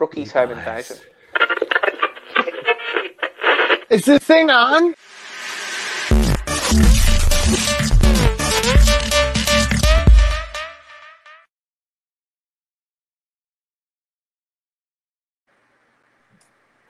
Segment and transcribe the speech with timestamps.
[0.00, 0.96] Brookie's home invasion.
[3.90, 4.94] Is this thing on?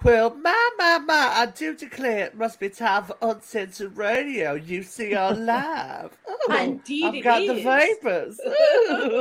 [0.05, 5.37] Well, my, my, my, I do declare it must be time for Uncensored Radio, UCR
[5.45, 6.17] Live.
[6.29, 7.65] Oh, Indeed I've it got the is.
[7.65, 8.41] vapors.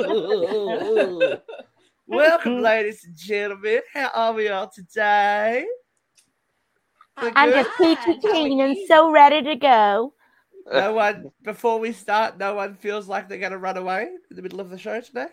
[0.08, 1.38] Ooh.
[2.10, 3.82] Welcome, ladies and gentlemen.
[3.94, 5.64] How are we all today?
[7.22, 7.66] We're I'm good?
[7.66, 10.16] just peachy keen and so ready to go.
[10.74, 14.36] No one, before we start, no one feels like they're going to run away in
[14.36, 15.28] the middle of the show today?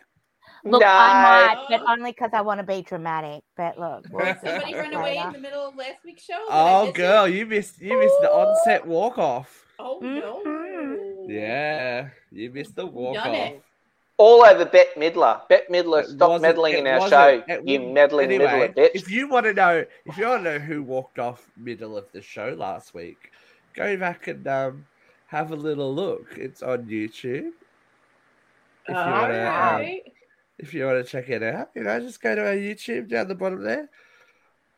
[0.64, 0.86] Look, No.
[0.86, 3.42] I might, but only because I want to be dramatic.
[3.56, 6.44] But look, we'll Somebody what run away in the middle of last week's show.
[6.50, 6.96] Oh, miss it?
[6.96, 9.64] girl, you missed you missed the onset walk off.
[9.78, 10.42] Oh no.
[10.44, 11.26] Mhm.
[11.30, 13.52] Yeah, you missed the walk done off.
[14.18, 14.22] It?
[14.22, 15.46] All over Bette Midler.
[15.48, 17.42] Bette Midler, It stop meddling in our show.
[17.46, 18.90] it You wouldn't- meddling anyway, middler bitch.
[18.94, 22.10] If you want to know, if you want to know who walked off middle of
[22.12, 23.30] the show last week,
[23.74, 24.86] go back and um,
[25.26, 26.34] have a little look.
[26.36, 27.50] It's on YouTube.
[28.88, 29.98] If you All want to, um,
[30.58, 33.28] if you want to check it out, you know, just go to our YouTube down
[33.28, 33.88] the bottom there.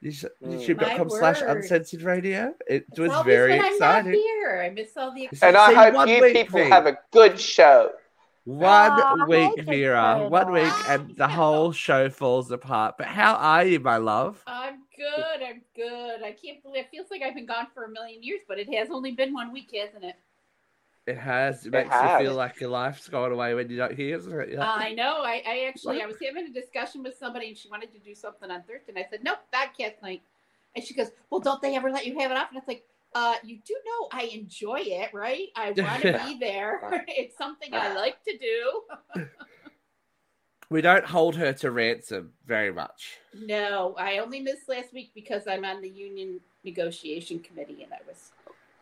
[0.03, 0.31] Mm.
[0.43, 2.55] YouTube.com slash uncensored radio.
[2.69, 4.13] It was always very when I'm exciting.
[4.13, 4.63] not here.
[4.65, 6.71] I miss all the It's and I hope you people thing.
[6.71, 7.91] have a good show.
[8.49, 10.01] One Oh, week, Vera.
[10.25, 12.97] Uh, one week, and the whole show falls apart.
[12.97, 14.43] But how are you, my love?
[14.47, 15.43] I'm good.
[15.47, 16.23] I'm good.
[16.23, 18.73] I can't believe it feels like I've been gone for a million years, but it
[18.73, 20.15] has only been one week, hasn't it?
[21.07, 21.67] It has.
[21.67, 22.23] It It makes has.
[22.23, 24.17] you feel like your life's gone away when you're not here.
[24.17, 24.49] Isn't it?
[24.49, 25.19] You're like, I know.
[25.23, 28.15] I, I actually I was having a discussion with somebody and she wanted to do
[28.15, 28.93] something on Thursday.
[28.93, 30.23] And I said, Nope, podcast night.
[30.75, 32.49] And she goes, Well, don't they ever let you have it off?
[32.49, 35.49] And it's like, uh, you do know I enjoy it, right?
[35.57, 37.05] I want to be there.
[37.09, 39.27] it's something I like to do.
[40.71, 43.19] we don't hold her to ransom very much.
[43.35, 47.99] No, I only missed last week because I'm on the union negotiation committee and I
[48.07, 48.33] was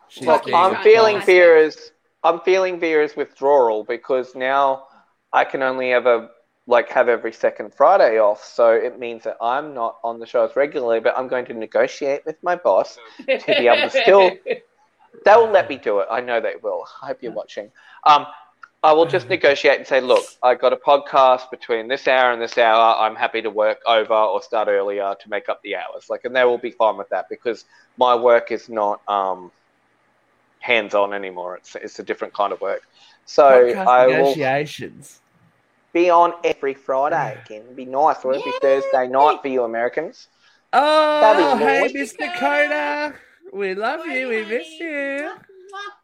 [0.09, 1.25] She's Look, I'm feeling boss.
[1.25, 1.91] Vera's.
[2.23, 4.87] I'm feeling Vera's withdrawal because now
[5.31, 6.29] I can only ever
[6.67, 8.43] like have every second Friday off.
[8.43, 12.25] So it means that I'm not on the shows regularly, but I'm going to negotiate
[12.25, 12.99] with my boss.
[13.25, 14.31] to be able to still-
[15.25, 16.07] They will let me do it.
[16.11, 16.85] I know they will.
[17.01, 17.71] I hope you're watching.
[18.03, 18.27] Um,
[18.83, 22.39] I will just negotiate and say, look, I got a podcast between this hour and
[22.41, 22.95] this hour.
[22.99, 26.05] I'm happy to work over or start earlier to make up the hours.
[26.09, 27.65] Like, and they will be fine with that because
[27.97, 29.51] my work is not um,
[30.59, 31.57] hands on anymore.
[31.57, 32.83] It's it's a different kind of work.
[33.25, 35.21] So Podcast I will negotiations.
[35.97, 37.63] Be on every Friday again.
[37.63, 38.59] It'd be nice, or every Yay!
[38.61, 40.27] Thursday night for you Americans.
[40.73, 41.89] Oh, hey.
[41.91, 42.33] Miss Dakota.
[42.33, 43.15] Dakota.
[43.51, 44.27] We love you.
[44.27, 45.31] We miss you.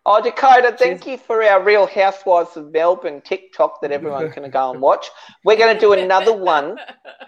[0.06, 4.72] Oh, Dakota, thank you for our Real Housewives of Melbourne TikTok that everyone can go
[4.72, 5.10] and watch.
[5.46, 6.78] We're going to do another one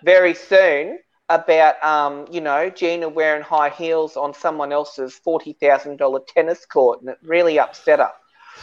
[0.04, 1.00] very soon
[1.30, 7.10] about, um, you know, Gina wearing high heels on someone else's $40,000 tennis court, and
[7.10, 8.12] it really upset her.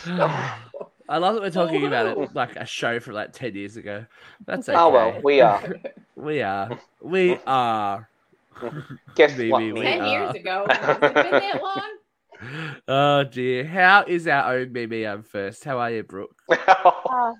[1.13, 4.07] I love that we're talking about it like a show from like 10 years ago.
[4.47, 4.79] That's okay.
[4.79, 5.63] Oh, well, we are.
[6.17, 6.81] We are.
[7.03, 8.09] We are.
[9.15, 9.63] Guess Maybe what?
[9.63, 9.83] we Mimi?
[9.83, 10.07] Ten are.
[10.09, 10.67] years ago.
[10.71, 12.79] Has it been that long?
[12.89, 13.67] Oh, dear.
[13.67, 15.65] How is our own Mimi I'm first?
[15.65, 16.35] How are you, Brooke?
[16.51, 17.35] Uh,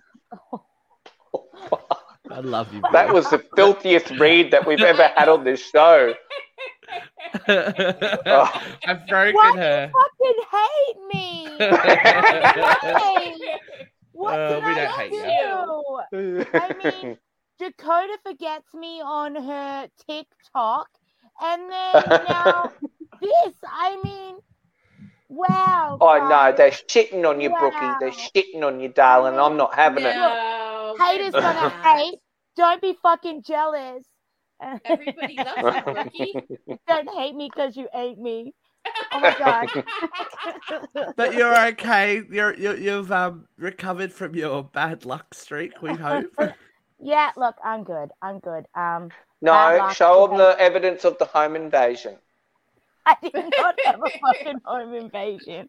[2.31, 2.83] I love you.
[2.93, 6.15] that was the filthiest read that we've ever had on this show.
[8.27, 8.63] Oh.
[8.87, 9.91] I've broken why her.
[9.93, 11.49] you fucking hate me?
[14.15, 15.17] What Uh, did we I don't hate do?
[16.55, 16.57] I
[17.03, 17.19] mean,
[17.59, 20.87] Dakota forgets me on her TikTok,
[21.43, 21.93] and then
[22.29, 22.71] now
[23.21, 23.55] this.
[23.67, 24.37] I mean,
[25.29, 25.99] wow.
[26.01, 27.95] Oh no, they're shitting on you, Brookie.
[28.01, 29.39] They're shitting on you, darling.
[29.41, 30.15] I'm not having it.
[30.15, 32.19] No, haters gonna hate.
[32.57, 34.05] Don't be fucking jealous.
[34.85, 36.35] Everybody loves you, Brookie.
[36.89, 38.55] Don't hate me because you ate me.
[39.13, 39.85] Oh my god.
[41.17, 42.23] But you're okay.
[42.31, 45.81] You're, you're you've um recovered from your bad luck streak.
[45.83, 46.27] We hope.
[47.01, 48.11] yeah, look, I'm good.
[48.23, 48.67] I'm good.
[48.75, 52.17] Um, No, show them the evidence of the home invasion.
[53.07, 55.69] I did not have a fucking home invasion.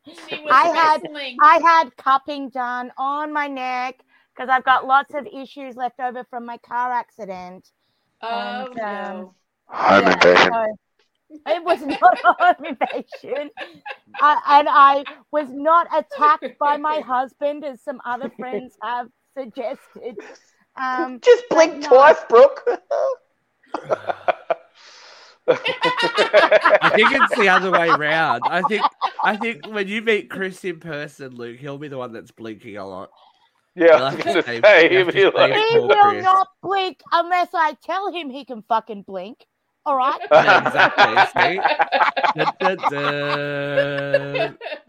[0.51, 1.38] I had- wrestling.
[1.41, 3.95] I had cupping done on my neck
[4.35, 7.69] because I've got lots of issues left over from my car accident.
[8.23, 8.85] Oh and, no.
[8.85, 9.31] um,
[9.67, 10.53] Home Yeah, invasion.
[10.53, 10.77] so
[11.47, 13.49] it was not a home invasion.
[14.21, 20.17] I, and I was not attacked by my husband, as some other friends have suggested.
[20.79, 21.87] Um, Just blink no.
[21.89, 22.63] twice, Brooke.
[25.47, 28.47] I think it's the other way round.
[28.47, 28.83] I think
[29.23, 32.77] I think when you meet Chris in person, Luke, he'll be the one that's blinking
[32.77, 33.11] a lot.
[33.75, 36.23] Yeah, I was going to to say, he'll have be to stay like, will Chris.
[36.23, 39.45] not blink unless I tell him he can fucking blink.
[39.85, 40.19] All right.
[40.31, 41.59] Yeah, exactly.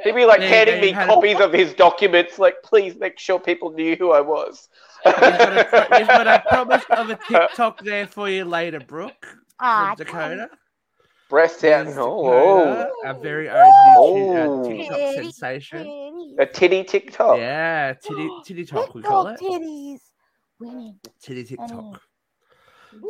[0.04, 3.18] He'd be like They- handing they me had- copies of his documents, like, please make
[3.18, 4.68] sure people knew who I was.
[5.04, 9.26] We've got, a, we've got a promise of a TikTok there for you later, Brooke.
[9.60, 10.50] Ah, From Dakota.
[11.30, 11.84] Breasts out.
[11.86, 14.60] There's Oh, Dakota, our very own YouTube, Oh.
[14.62, 15.78] uh, TikTok Titty, sensation.
[15.78, 16.34] titty.
[16.38, 17.38] a titty TikTok.
[17.38, 19.62] Yeah, titty, titty talk, we call TikTok it.
[19.62, 19.98] titties.
[20.60, 20.98] Winning.
[21.22, 21.70] Titty TikTok.
[21.72, 21.96] Oh.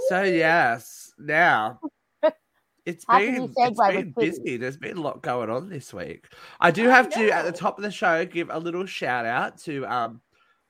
[0.08, 1.78] So yes, now
[2.86, 4.42] it's How can been you it's segue been with titties?
[4.44, 4.56] busy.
[4.56, 6.26] There's been a lot going on this week.
[6.60, 9.58] I do have to at the top of the show give a little shout out
[9.64, 10.20] to um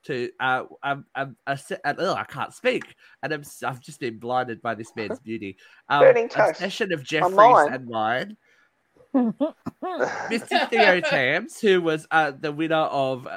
[0.04, 0.64] to uh
[1.46, 4.94] a, se- uh, ugh, I can't speak and I'm, I've just been blinded by this
[4.96, 5.56] man's beauty.
[5.88, 6.58] Um, Burning a toast.
[6.58, 7.72] session of Jeffrey's mine.
[7.72, 8.36] and mine.
[9.14, 10.68] Mr.
[10.70, 13.28] Theo Tams, who was uh, the winner of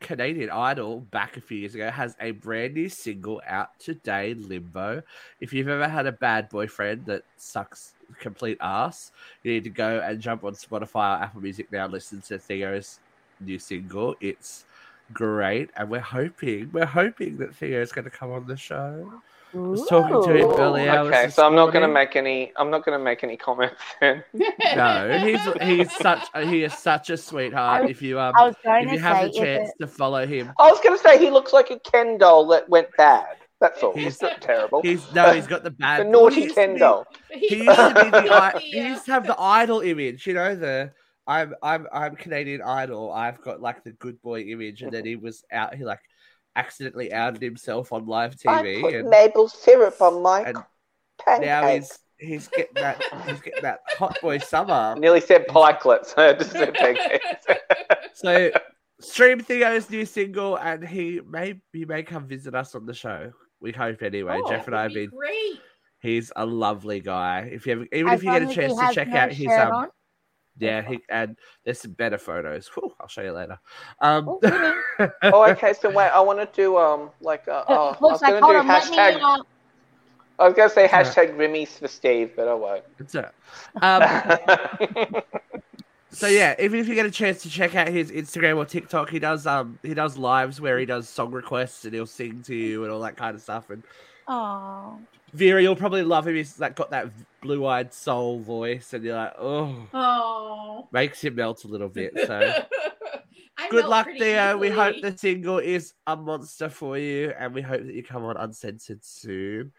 [0.00, 5.02] Canadian Idol back a few years ago, has a brand new single out today, Limbo.
[5.40, 9.12] If you've ever had a bad boyfriend that sucks complete ass,
[9.44, 12.38] you need to go and jump on Spotify or Apple Music now and listen to
[12.38, 12.98] Theo's
[13.40, 14.16] new single.
[14.20, 14.64] It's
[15.12, 19.12] great, and we're hoping, we're hoping that Theo is going to come on the show.
[19.52, 20.56] I was talking to him Ooh.
[20.58, 20.84] earlier.
[20.84, 22.52] Yeah, I was okay, so I'm not going to make any.
[22.56, 24.22] I'm not going to make any comments then.
[24.76, 27.80] No, he's he's such he is such a sweetheart.
[27.80, 29.74] I was- if you um I was going if you have say, the chance it,
[29.80, 32.68] to follow him, I was going to say he looks like a Ken doll that
[32.68, 33.38] went bad.
[33.60, 33.92] That's all.
[33.92, 34.82] He's- He's not terrible.
[34.82, 37.06] he's no, he's got the the bad The naughty used Ken doll.
[37.32, 40.92] He used to be the he used to have the idol image, you know the.
[41.26, 43.12] I'm I'm I'm Canadian Idol.
[43.12, 45.74] I've got like the good boy image, and then he was out.
[45.74, 46.00] He like
[46.56, 48.48] accidentally outed himself on live TV.
[48.48, 50.58] I TV, put and maple syrup on my and
[51.18, 51.46] pancake.
[51.46, 54.72] now he's he's getting that he's getting that hot boy summer.
[54.72, 56.16] I nearly said pikelets.
[56.16, 57.46] I just said pancakes.
[58.12, 58.50] So
[59.00, 63.32] stream Theo's new single, and he may he may come visit us on the show.
[63.60, 64.40] We hope anyway.
[64.42, 65.10] Oh, Jeff and I have be been.
[65.10, 65.60] great.
[66.00, 67.50] He's a lovely guy.
[67.52, 69.46] If you ever, even as if you get a chance to check no out his
[69.48, 69.88] um, on.
[70.60, 72.68] Yeah, he and there's some better photos.
[72.74, 73.58] Whew, I'll show you later.
[74.00, 74.38] Um, Oh,
[74.98, 75.10] really?
[75.24, 75.72] oh, okay.
[75.72, 78.48] So wait, I want to do um like uh, oh, I was like, going to
[78.48, 79.20] do on, let me, hashtag.
[79.20, 79.42] uh,
[80.38, 81.06] I was going to say Alright.
[81.06, 82.84] hashtag Rimmy's for Steve, but I won't.
[82.98, 83.32] it's a-
[83.82, 84.02] um,
[86.10, 89.10] so yeah, even if you get a chance to check out his Instagram or TikTok,
[89.10, 92.54] he does um he does lives where he does song requests and he'll sing to
[92.54, 93.70] you and all that kind of stuff.
[93.70, 93.82] And
[94.28, 94.98] Oh,
[95.32, 96.34] Vera, you'll probably love him.
[96.34, 97.10] He's like got that
[97.40, 100.88] blue-eyed soul voice, and you're like, oh, Oh.
[100.92, 102.12] makes him melt a little bit.
[102.26, 102.64] So.
[103.70, 104.56] Good luck, pretty Theo.
[104.56, 108.24] We hope the single is a monster for you, and we hope that you come
[108.24, 109.72] on uncensored soon.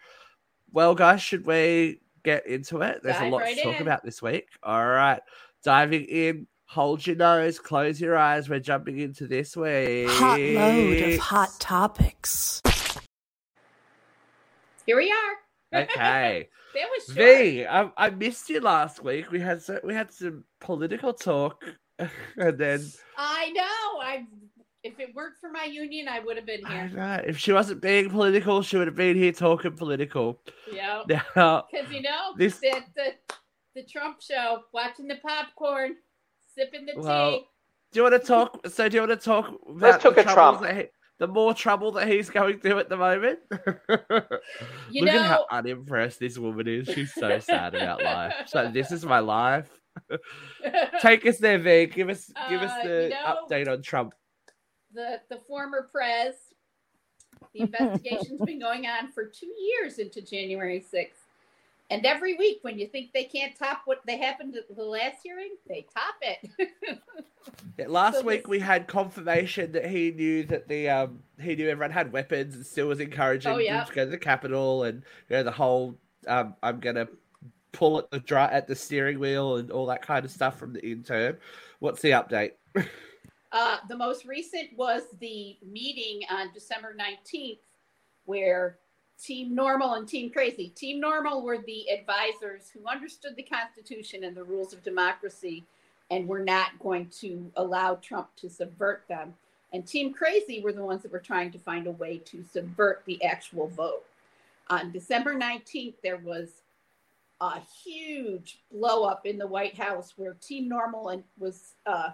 [0.72, 3.02] Well, guys, should we get into it?
[3.04, 3.82] There's a lot right to talk in.
[3.82, 4.48] about this week.
[4.64, 5.20] All right,
[5.64, 6.48] diving in.
[6.68, 8.48] Hold your nose, close your eyes.
[8.48, 10.08] We're jumping into this week.
[10.10, 12.62] Hot load of hot topics.
[14.86, 15.82] Here we are.
[15.84, 17.18] Okay, That was short.
[17.18, 19.32] V, I, I missed you last week.
[19.32, 21.64] We had so, we had some political talk,
[22.00, 22.86] and then
[23.18, 24.02] I know.
[24.02, 24.26] I
[24.84, 26.90] if it worked for my union, I would have been here.
[26.90, 30.42] know if she wasn't being political, she would have been here talking political.
[30.72, 31.04] Yeah.
[31.36, 33.14] Now, Because you know, This- this the
[33.76, 35.96] the Trump show, watching the popcorn,
[36.56, 37.46] sipping the Well, tea.
[37.94, 38.68] Do you want to talk?
[38.68, 40.62] So, do you want to talk about Let's talk the a troubles Trump.
[40.62, 40.90] that he-
[41.22, 43.40] the more trouble that he's going through at the moment?
[44.90, 46.88] You Look at how unimpressed this woman is.
[46.88, 48.34] She's so sad about life.
[48.48, 49.70] So, this is my life.
[51.02, 51.86] Take us there, V.
[51.86, 54.14] Give us, give us Uh, the you know- update on Trump.
[54.94, 56.36] the the former prez.
[57.54, 61.21] The investigation's been going on for two years into January 6th.
[61.92, 65.18] And every week, when you think they can't top what they happened at the last
[65.22, 67.00] hearing, they top it.
[67.90, 71.68] Last so week this- we had confirmation that he knew that the um he knew
[71.70, 73.80] everyone had weapons and still was encouraging Oh, yeah.
[73.80, 77.08] them to go to the Capitol and you know the whole um I'm gonna
[77.74, 80.72] pull at the dry at the steering wheel and all that kind of stuff from
[80.74, 81.38] the intern.
[81.80, 82.52] What's the update?
[83.54, 87.60] Uh, the most recent was the meeting on December 19th,
[88.24, 88.78] where
[89.24, 90.70] Team Normal and Team Crazy.
[90.70, 95.64] Team Normal were the advisors who understood the Constitution and the rules of democracy
[96.10, 99.34] and were not going to allow Trump to subvert them.
[99.74, 103.04] And Team Crazy were the ones that were trying to find a way to subvert
[103.06, 104.04] the actual vote.
[104.70, 106.50] On December 19th, there was
[107.40, 112.10] a huge blow up in the White House where Team Normal and was uh,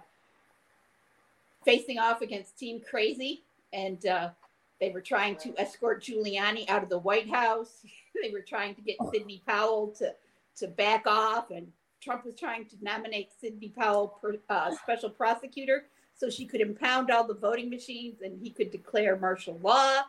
[1.64, 4.30] facing off against Team Crazy, and uh,
[4.79, 7.86] they were trying to escort Giuliani out of the White House.
[8.22, 10.13] they were trying to get Sidney Powell to
[10.57, 15.86] to back off, and Trump was trying to nominate Sidney Powell per, uh, special prosecutor
[16.15, 20.01] so she could impound all the voting machines and he could declare martial law,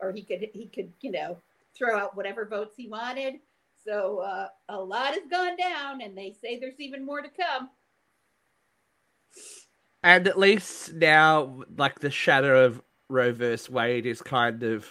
[0.00, 1.36] or he could he could you know
[1.76, 3.40] throw out whatever votes he wanted.
[3.84, 7.68] So uh, a lot has gone down, and they say there's even more to come.
[10.02, 14.86] And at least now, like the shadow of Roe versus Wade is kind of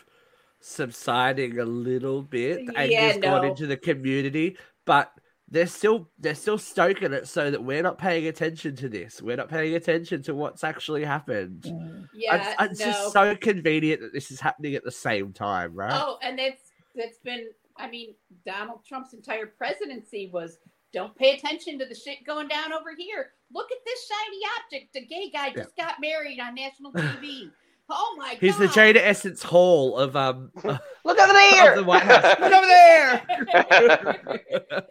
[0.59, 5.11] subsiding a little bit and Yeah, has gone into the community, but
[5.49, 9.21] they're still they're still stoking it so that we're not paying attention to this.
[9.21, 11.63] We're not paying attention to what's actually happened.
[11.63, 12.07] Mm.
[12.15, 12.85] Yeah, it's it's no.
[12.85, 15.93] just so convenient that this is happening at the same time, right?
[15.93, 17.47] Oh, and that's that's been.
[17.77, 18.13] I mean,
[18.45, 20.59] Donald Trump's entire presidency was
[20.93, 23.31] don't pay attention to the shit going down over here.
[23.51, 24.95] Look at this shiny object.
[24.95, 27.51] A gay guy just got married on national TV.
[27.89, 28.37] Oh my god.
[28.39, 28.61] He's god!
[28.61, 31.75] the Jaida Essence Hall of um Look over there.
[31.75, 32.23] the White House.
[32.39, 33.21] Look over there.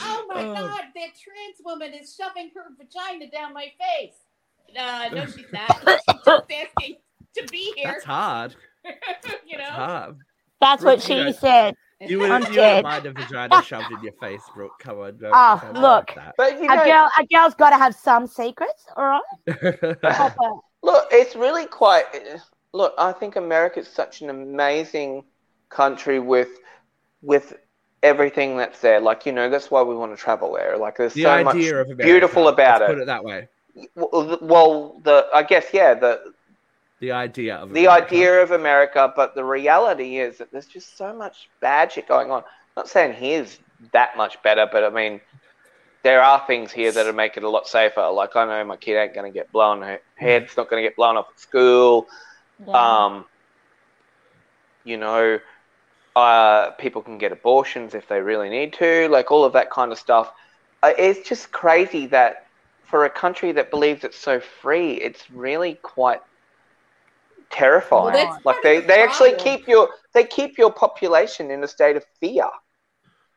[0.00, 0.54] oh my Oh.
[0.54, 0.80] god!
[0.94, 4.14] That trans woman is shoving her vagina down my face.
[4.78, 5.76] Uh, no, she's not.
[5.80, 6.96] She's just asking
[7.36, 7.92] to be here.
[7.92, 8.54] That's hard.
[9.46, 9.64] you know.
[9.64, 10.16] It's hard.
[10.60, 11.74] That's what she you know- said.
[11.98, 14.78] You I'm wouldn't, you wouldn't mind a vagina shoved in your face, Brooke.
[14.80, 15.16] Come on.
[15.16, 16.14] Don't, Oh, look.
[16.14, 19.98] like But you A girl, a girl's got to have some secrets, all right?
[20.02, 20.50] Proper.
[20.86, 22.04] Look, it's really quite.
[22.72, 25.24] Look, I think America is such an amazing
[25.68, 26.48] country with
[27.22, 27.54] with
[28.04, 29.00] everything that's there.
[29.00, 30.76] Like you know, that's why we want to travel there.
[30.76, 32.88] Like there's the so much America, beautiful about it.
[32.88, 33.48] Put it that way.
[33.96, 36.32] Well, well, the I guess yeah, the
[37.00, 38.06] The idea of the America.
[38.06, 42.30] idea of America, but the reality is that there's just so much bad shit going
[42.30, 42.42] on.
[42.42, 42.44] I'm
[42.76, 43.58] not saying here's
[43.92, 45.20] that much better, but I mean,
[46.06, 48.08] there are things here that make it a lot safer.
[48.10, 50.88] Like I know my kid ain't going to get blown, her head's not going to
[50.88, 52.06] get blown off at school.
[52.64, 53.04] Yeah.
[53.04, 53.24] Um,
[54.84, 55.40] you know,
[56.14, 59.90] uh, people can get abortions if they really need to, like all of that kind
[59.90, 60.32] of stuff.
[60.84, 62.46] Uh, it's just crazy that
[62.84, 66.20] for a country that believes it's so free, it's really quite
[67.50, 68.14] terrifying.
[68.14, 72.04] Well, like they, they actually keep your they keep your population in a state of
[72.20, 72.48] fear.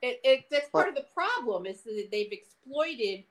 [0.02, 3.24] It, it, that's part of the problem is that they've exploited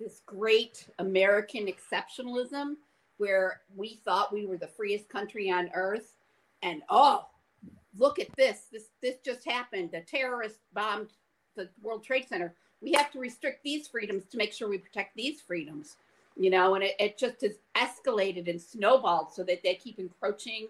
[0.00, 2.74] this great American exceptionalism
[3.18, 6.16] where we thought we were the freest country on earth.
[6.62, 7.26] And oh
[7.98, 8.66] look at this.
[8.70, 9.90] This this just happened.
[9.92, 11.08] The terrorist bombed
[11.54, 12.54] the World Trade Center.
[12.82, 15.96] We have to restrict these freedoms to make sure we protect these freedoms
[16.36, 16.74] you know?
[16.74, 20.68] And it, it just has escalated and snowballed so that they keep encroaching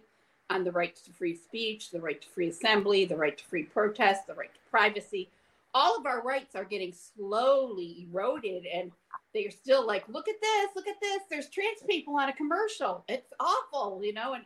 [0.49, 3.65] on the right to free speech the right to free assembly the right to free
[3.65, 5.29] protest the right to privacy
[5.77, 8.91] all of our rights are getting slowly eroded and
[9.35, 11.21] they're still like look at this look at this.
[11.29, 13.05] There's trans people on a commercial.
[13.09, 14.45] It's awful you know and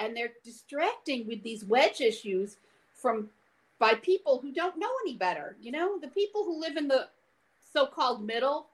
[0.00, 2.56] and they're distracting with these wedge issues
[3.00, 3.30] from
[3.78, 5.98] by people who don't know any better you know?
[6.00, 7.08] The people who live in the
[7.72, 8.66] so-called middle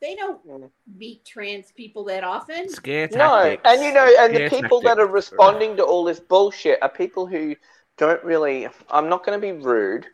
[0.00, 0.70] they don't Mm.
[0.96, 2.68] meet trans people that often.
[2.68, 6.20] Scare No, and you know, and the Scare people that are responding to all this
[6.20, 7.56] bullshit are people who
[7.98, 8.66] don't really.
[8.88, 10.06] I'm not going to be rude,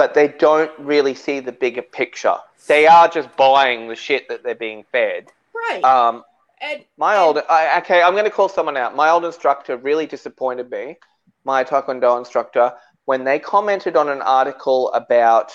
[0.00, 2.36] but they don't really see the bigger picture.
[2.68, 5.30] They are just buying the shit that they're being fed.
[5.54, 6.24] right Um,
[6.62, 8.96] and my And- old, I, okay, I'm going to call someone out.
[8.96, 10.96] My old instructor really disappointed me.
[11.44, 12.72] My Taekwondo instructor
[13.04, 15.52] when they commented on an article about,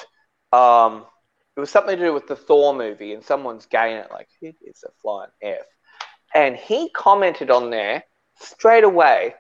[0.53, 1.07] um,
[1.55, 4.11] it was something to do with the Thor movie, and someone's gay in it.
[4.11, 5.65] Like it is a flying f.
[6.35, 8.03] And he commented on there
[8.39, 9.33] straight away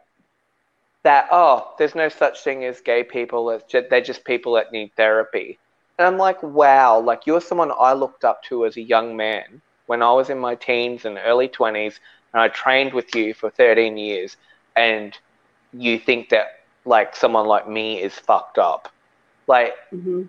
[1.05, 3.51] that oh, there's no such thing as gay people.
[3.51, 5.59] It's just, they're just people that need therapy.
[5.99, 9.61] And I'm like, wow, like you're someone I looked up to as a young man
[9.85, 11.99] when I was in my teens and early 20s,
[12.33, 14.35] and I trained with you for 13 years,
[14.75, 15.15] and
[15.73, 16.47] you think that
[16.85, 18.91] like someone like me is fucked up,
[19.45, 20.27] like, Mhm.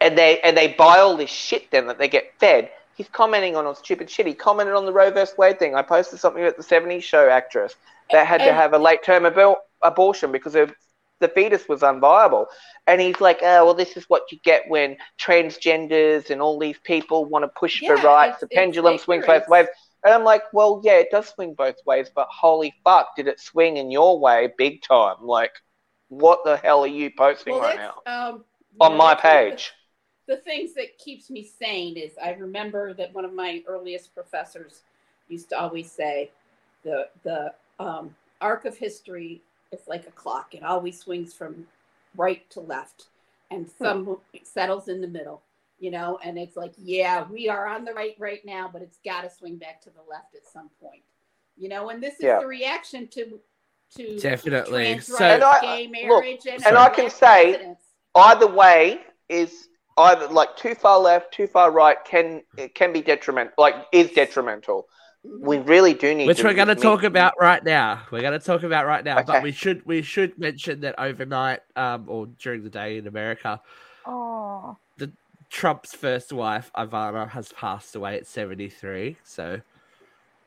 [0.00, 2.70] and they and they buy all this shit then that they get fed.
[2.96, 4.26] He's commenting on all stupid shit.
[4.26, 5.74] He commented on the Roe vs Wade thing.
[5.74, 7.74] I posted something about the 70s show actress
[8.12, 10.72] that had to have a late term abor- abortion because of
[11.20, 12.46] the fetus was unviable.
[12.86, 16.78] And he's like, oh, well, this is what you get when transgenders and all these
[16.78, 18.40] people want to push for rights.
[18.40, 19.66] The pendulum swings both ways.
[20.02, 23.38] And I'm like, well, yeah, it does swing both ways, but holy fuck, did it
[23.38, 25.16] swing in your way big time?
[25.20, 25.52] Like,
[26.08, 28.44] what the hell are you posting well right now um
[28.80, 29.72] on know, my of the- page?
[30.26, 34.82] the things that keeps me sane is I remember that one of my earliest professors
[35.28, 36.30] used to always say
[36.84, 39.42] the the um, arc of history
[39.72, 40.54] is like a clock.
[40.54, 41.66] It always swings from
[42.16, 43.06] right to left,
[43.50, 43.84] and hmm.
[43.84, 45.42] some it settles in the middle.
[45.78, 48.98] You know, and it's like, yeah, we are on the right right now, but it's
[49.04, 51.02] got to swing back to the left at some point.
[51.56, 52.40] You know, and this is Yeah.
[52.40, 53.40] the reaction to
[53.96, 54.84] to Definitely.
[54.84, 57.84] trans So- rights, And I- gay look, and, and I can say- presidents.
[58.14, 63.02] Either way is either like too far left, too far right can it can be
[63.02, 63.54] detrimental.
[63.58, 64.88] Like is detrimental.
[65.22, 68.02] We really do need which to we're going to need- talk about right now.
[68.10, 69.24] We're going to talk about right now, Okay.
[69.26, 73.60] but we should we should mention that overnight um, or during the day in America,
[74.06, 74.76] Oh,
[75.50, 79.16] Trump's first wife, Ivana, has passed away at 73.
[79.24, 79.60] So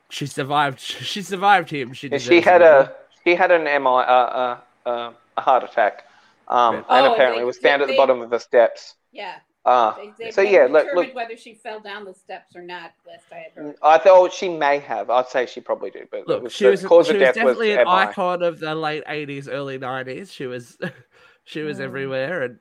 [0.09, 0.79] she survived.
[1.11, 1.91] She survived him.
[1.93, 2.65] She, Yeah, she had it.
[2.65, 2.93] a
[3.25, 6.05] she had an MI uh, uh, uh, a heart attack,
[6.47, 6.79] um, Yeah.
[6.89, 8.95] and Oh, apparently they- was found at the bottom of the steps.
[9.11, 9.35] Yeah.
[9.65, 12.55] Uh, They, they so haven't yeah, look, determined look, whether she fell down the steps
[12.55, 12.91] or not.
[13.07, 13.75] Last I had heard.
[13.81, 15.09] I thought she may have.
[15.09, 17.35] I'd say she probably did, but Look, was, she was, cause she of was death
[17.35, 17.91] definitely was an MI.
[17.93, 20.31] icon of the late 80s, early 90s.
[20.31, 20.77] She was
[21.45, 21.83] she was Mm.
[21.85, 22.59] everywhere and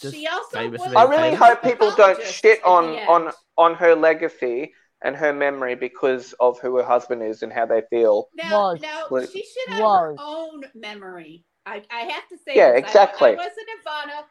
[0.00, 3.94] just She also famous was I really hope people don't shit on on on her
[3.94, 8.28] legacy and her memory because of who her husband is and how they feel.
[8.34, 8.80] Now, Was.
[8.80, 10.18] now she should have Was.
[10.18, 11.44] her own memory.
[11.66, 12.84] I, I have to say, Yeah, this.
[12.84, 13.30] Exactly.
[13.30, 14.24] I, wasn't Ivana.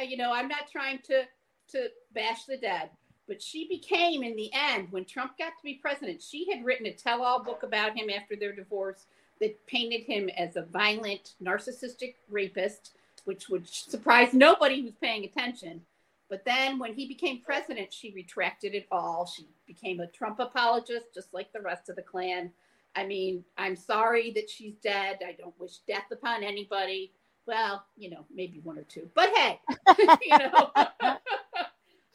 [0.00, 1.22] uh, You know, I'm not trying to
[1.72, 2.90] to bash the dead,
[3.28, 6.86] but she became, in the end, when Trump got to be president, she had written
[6.86, 9.06] a tell-all book about him after their divorce
[9.40, 12.92] that painted him as a violent, narcissistic rapist,
[13.24, 15.80] which would surprise nobody who's paying attention.
[16.28, 19.26] But then when he became president, she retracted it all.
[19.26, 22.50] She became a Trump apologist, just like the rest of the Klan.
[22.96, 25.20] I mean, I'm sorry that she's dead.
[25.26, 27.12] I don't wish death upon anybody.
[27.46, 29.08] Well, you know, maybe one or two.
[29.14, 29.60] But hey,
[30.22, 30.70] you know.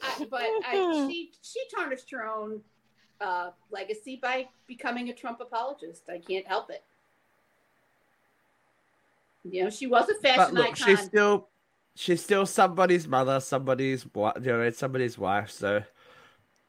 [0.08, 2.62] I, but I, she she tarnished her own
[3.22, 6.04] uh, legacy by becoming a Trump apologist.
[6.10, 6.84] I can't help it.
[9.50, 10.76] You know, she was a fashion look, icon.
[10.76, 11.48] she's still
[11.96, 15.50] she's still somebody's mother, somebody's wi- you know, somebody's wife.
[15.52, 15.84] So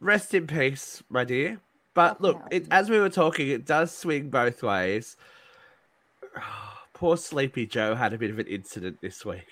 [0.00, 1.60] rest in peace, my dear.
[1.94, 5.16] But look, it, as we were talking, it does swing both ways.
[6.92, 9.46] Poor Sleepy Joe had a bit of an incident this week.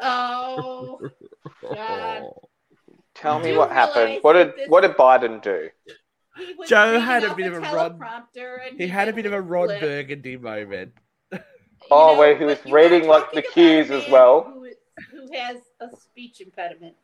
[0.00, 1.00] oh,
[1.62, 2.22] God.
[3.16, 4.18] Tell me what happened.
[4.22, 5.70] What did this- what did Biden do?
[6.66, 9.66] Joe had a bit of a Ron- teleprompter He had a bit of a Rod
[9.68, 9.80] blip.
[9.80, 10.92] Burgundy moment.
[11.32, 11.38] You
[11.90, 14.42] Oh, know, where he was but you are reading, like, the talking cues as well.
[14.44, 14.76] Who, is-
[15.10, 16.96] who has a speech impediment,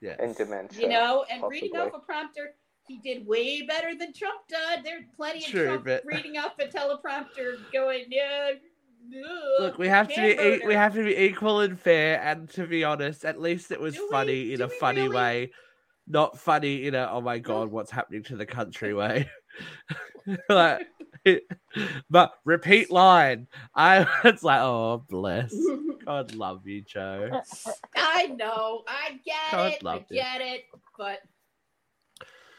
[0.00, 0.16] Yes.
[0.20, 0.80] And dementia.
[0.82, 2.54] you know, and reading off a prompter,
[2.88, 4.84] he did way better than Trump did.
[4.84, 8.52] There's plenty of True, Trump but- reading off a teleprompter, going, yeah.
[9.58, 12.66] Look, we have to be e- we have to be equal and fair, and to
[12.66, 14.16] be honest, at least it was Do we?
[14.16, 15.14] funny in a funny really?
[15.14, 15.50] way,
[16.06, 19.28] not funny in a oh my god, what's happening to the country way.
[20.48, 20.86] like,
[22.10, 23.48] but repeat line.
[23.74, 25.54] I it's like oh bless.
[26.06, 27.40] God love you, Joe.
[27.96, 30.64] I know, I get God it, I get it,
[30.96, 31.18] but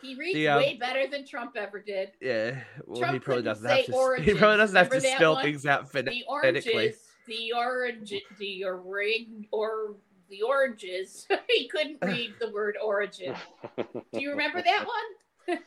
[0.01, 2.11] he reads The, um, way better than Trump ever did.
[2.21, 4.15] Yeah, well, he probably doesn't have say to.
[4.21, 5.43] He probably doesn't have to Remember that spell one?
[5.43, 6.73] things out phon- the phonetically.
[6.73, 9.95] oranges, the orange, the orange, or
[10.29, 11.27] the oranges.
[11.49, 13.35] he couldn't read the word origin.
[13.77, 14.85] Do you remember that
[15.47, 15.57] one?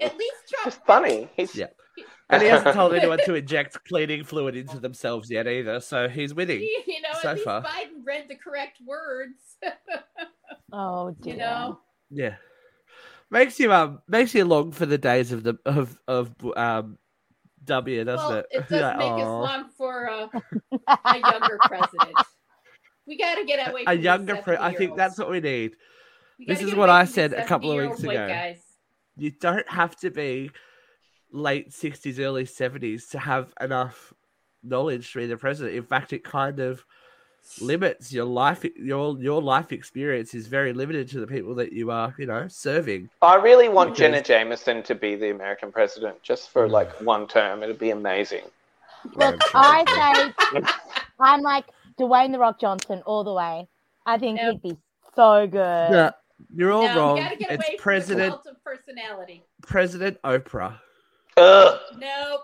[0.00, 0.66] At least Trump.
[0.66, 1.30] It's funny.
[1.36, 1.66] He's Yeah.
[2.28, 6.34] And he hasn't told anyone to inject cleaning fluid into themselves yet either, so he's
[6.34, 6.58] winning.
[6.58, 7.62] He, you know, so at least far.
[7.62, 9.56] Biden read the correct words.
[10.72, 11.32] Oh dear.
[11.34, 12.34] you know, Yeah,
[13.30, 16.98] makes you um makes you long for the days of the of of um
[17.64, 18.46] W, doesn't well, it?
[18.50, 20.28] it does like, make us long for uh,
[21.04, 22.16] a younger president.
[23.06, 23.84] We got to get away.
[23.86, 25.76] a younger these pre- I think that's what we need.
[26.38, 28.28] We this is what I said a couple of weeks ago.
[28.28, 28.60] Guys.
[29.16, 30.50] You don't have to be
[31.32, 34.12] late sixties, early seventies to have enough
[34.62, 35.76] knowledge to be the president.
[35.76, 36.84] In fact, it kind of
[37.60, 38.64] limits your life.
[38.76, 42.48] Your your life experience is very limited to the people that you are, you know,
[42.48, 43.08] serving.
[43.22, 47.04] I really want Because- Jenna Jameson to be the American president just for like mm.
[47.04, 47.62] one term.
[47.62, 48.42] It'd be amazing.
[49.14, 50.62] Look, I say
[51.20, 51.64] I'm like
[51.98, 53.68] Dwayne the Rock Johnson all the way.
[54.04, 54.58] I think Nope.
[54.62, 54.78] he'd be
[55.14, 55.90] so good.
[55.92, 56.10] Yeah,
[56.54, 57.14] you're all no, wrong.
[57.16, 59.44] we get It's away President the cult of personality.
[59.62, 60.78] President Oprah.
[61.36, 62.40] Ugh, Nope.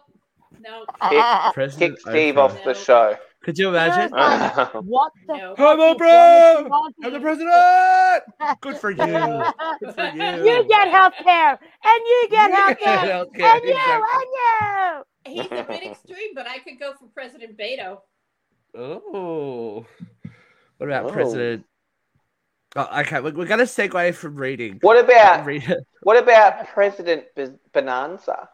[0.60, 0.88] Nope.
[1.10, 2.38] kick President Steve Oprah.
[2.38, 3.16] off the show.
[3.44, 4.10] Could you imagine?
[4.84, 5.54] What the No.
[5.56, 6.68] Come on, fuck bro!
[7.04, 8.60] I'm the president.
[8.60, 8.96] Good for you.
[8.96, 10.44] Good for you.
[10.44, 14.08] You get health care, and you get health care, healthcare, and you, exactly.
[15.24, 15.42] and you.
[15.42, 17.98] He's a bit extreme, but I could go for President Beto.
[18.76, 19.84] Oh.
[20.78, 21.10] What about Oh.
[21.12, 21.64] President?
[22.74, 24.78] Oh, okay, we're, we're going to segue from reading.
[24.80, 28.48] What about Read- what about President B- Bonanza?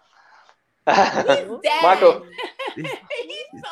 [0.88, 1.83] He's dead.
[1.83, 2.27] Michael-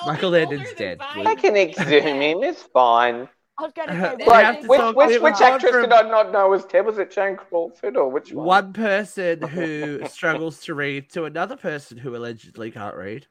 [0.06, 0.98] Michael older Landon's dead.
[0.98, 1.26] Biden.
[1.26, 2.42] I can exhume him.
[2.42, 3.28] It's fine.
[3.58, 5.40] I was going to Uh, say, we what have Like, to which, talk- which, which
[5.40, 6.84] actress from- did I not know was Ted?
[6.84, 8.46] Was it Jane Crawford or which one?
[8.46, 13.26] One person who struggles to read to another person who allegedly can't read.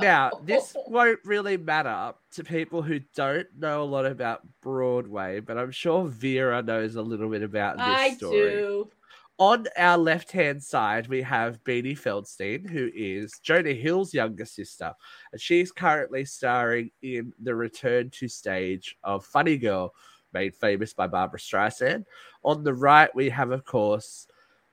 [0.00, 5.58] Now, this won't really matter to people who don't know a lot about Broadway, but
[5.58, 8.38] I'm sure Vera knows a little bit about this I story.
[8.50, 8.90] do.
[9.38, 14.92] On our left hand side, we have Beanie Feldstein, who is Jonah Hill's younger sister,
[15.32, 19.92] and she's currently starring in the return to stage of Funny Girl,
[20.32, 22.04] made famous by Barbra Streisand.
[22.44, 24.28] On the right, we have, of course,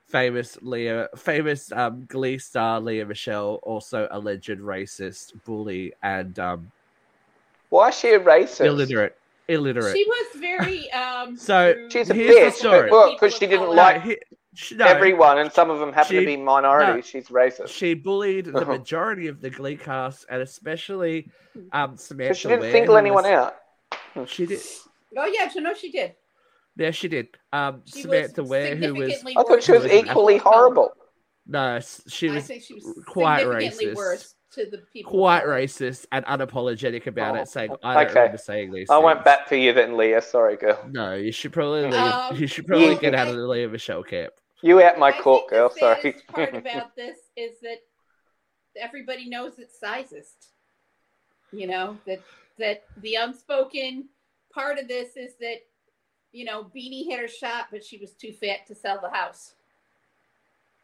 [0.08, 6.72] famous Lea, famous um, Glee star Lea Michele, also alleged racist, bully, and um,
[7.70, 8.66] Why is she a racist?
[8.66, 9.16] illiterate.
[9.48, 9.96] Illiterate.
[9.96, 11.36] She was very um.
[11.36, 12.60] So, She's a Here's the bitch.
[12.60, 13.14] story.
[13.16, 14.18] Because she didn't People like he- she-
[14.76, 17.06] no, everyone, and some of them happen She- to be minorities.
[17.08, 17.70] She's racist.
[17.70, 18.72] She bullied the Uh-huh.
[18.74, 21.30] majority of the Glee cast, and especially
[21.74, 22.34] um, Samantha.
[22.36, 24.28] So she didn't Ware, single anyone was- out.
[24.28, 24.60] She did.
[25.18, 26.16] Oh yeah, so no, she did.
[26.76, 27.28] Yeah, she did.
[27.52, 30.34] Um, She Samantha Ware, who was significantly I thought she was worse to the equally
[30.36, 30.56] people of color.
[30.56, 30.94] horrible.
[31.48, 33.96] no, s- she I was think she was quite racist.
[33.96, 35.12] worse to the people.
[35.12, 38.20] quite racist and unapologetic about Oh, it, saying, "I don't okay.
[38.20, 40.22] remember saying these." I won't things." bat for you then, Lea.
[40.22, 40.80] Sorry, girl.
[40.90, 41.94] No, you should probably leave.
[41.94, 43.00] Um, you should probably yeah.
[43.00, 44.34] get out of the Lea Michele camp.
[44.62, 45.70] You out my I court, think girl.
[45.70, 46.16] the Sorry.
[46.28, 47.80] part about this is that
[48.76, 50.50] everybody knows it's sizest.
[51.52, 52.22] You know that
[52.58, 54.10] that the unspoken
[54.54, 55.62] part of this is that
[56.32, 59.54] you know Beanie hit her shot, but she was too fat to sell the house.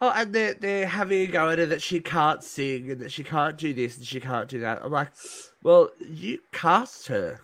[0.01, 3.11] Oh, and they're they're having a go at her that she can't sing and that
[3.11, 4.83] she can't do this and she can't do that.
[4.83, 5.09] I'm like,
[5.63, 7.39] well, you cast her,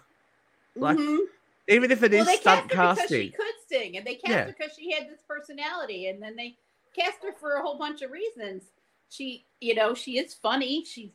[0.76, 1.20] Like, Mhm.
[1.68, 3.22] even if it well, is they stunt cast her because casting.
[3.22, 4.44] she could sing, and they cast Yeah.
[4.46, 6.56] her because she had this personality, and then they
[6.96, 8.64] cast her for a whole bunch of reasons.
[9.10, 10.84] She, you know, she is funny.
[10.86, 11.12] She's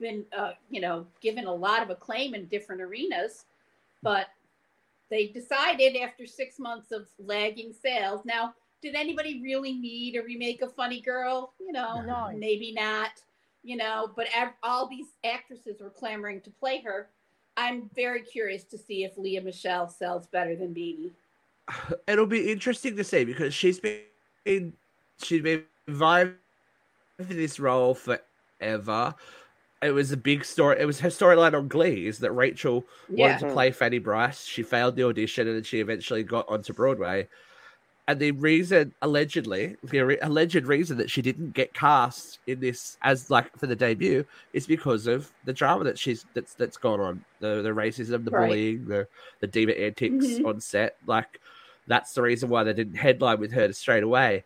[0.00, 3.44] been, uh, you know, given a lot of acclaim in different arenas,
[4.02, 4.28] but
[5.10, 8.24] they decided after six months of lagging sales.
[8.24, 11.52] Now, did anybody really need a remake of Funny Girl?
[11.58, 12.30] You know, No.
[12.36, 13.22] maybe not.
[13.64, 17.08] You know, but ev- all these actresses were clamoring to play her.
[17.56, 21.10] I'm very curious to see if Lea Michele sells better than Beanie.
[22.06, 24.72] It'll be interesting to see because she's been
[25.22, 26.34] she's been for
[27.18, 29.14] this role forever.
[29.80, 30.80] It was a big story.
[30.80, 33.26] It was her storyline on Glee is that Rachel Yeah.
[33.28, 34.44] wanted to play Fanny Brice.
[34.44, 37.28] She failed the audition and then she eventually got onto Broadway.
[38.08, 42.96] And the reason, allegedly, the re- alleged reason that she didn't get cast in this
[43.02, 47.00] as like for the debut is because of the drama that she's that's that's gone
[47.00, 48.46] on the the racism, the Right.
[48.48, 49.06] bullying, the
[49.40, 50.46] the diva antics Mhm.
[50.46, 50.96] on set.
[51.06, 51.38] Like
[51.88, 54.44] that's the reason why they didn't headline with her straight away.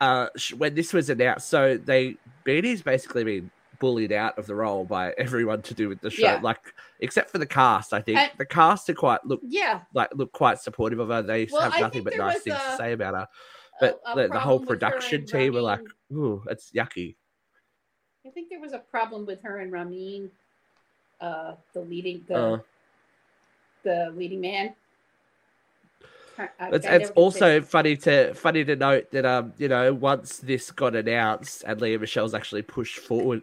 [0.00, 4.84] Uh, when this was announced, so they Beanie's basically been bullied out of the role
[4.84, 6.40] by everyone to do with the show, Yeah.
[6.42, 6.58] like
[7.00, 7.92] except for the cast.
[7.94, 9.80] I think And- the cast are quite look Yeah.
[9.94, 11.22] like look quite supportive of her.
[11.22, 13.28] They Well, have I nothing but nice things to say about her.
[13.80, 15.80] But a the, the whole problem with her production team were like,
[16.12, 17.16] "Ooh, it's yucky."
[18.26, 20.30] I think there was a problem with her and Ramin,
[21.22, 22.58] uh, the leading the Uh,
[23.82, 24.74] the leading man.
[26.40, 29.92] I- I- It's, it's also say- funny to funny to note that um you know
[29.92, 33.42] once this got announced and Lea Michele's actually pushed forward,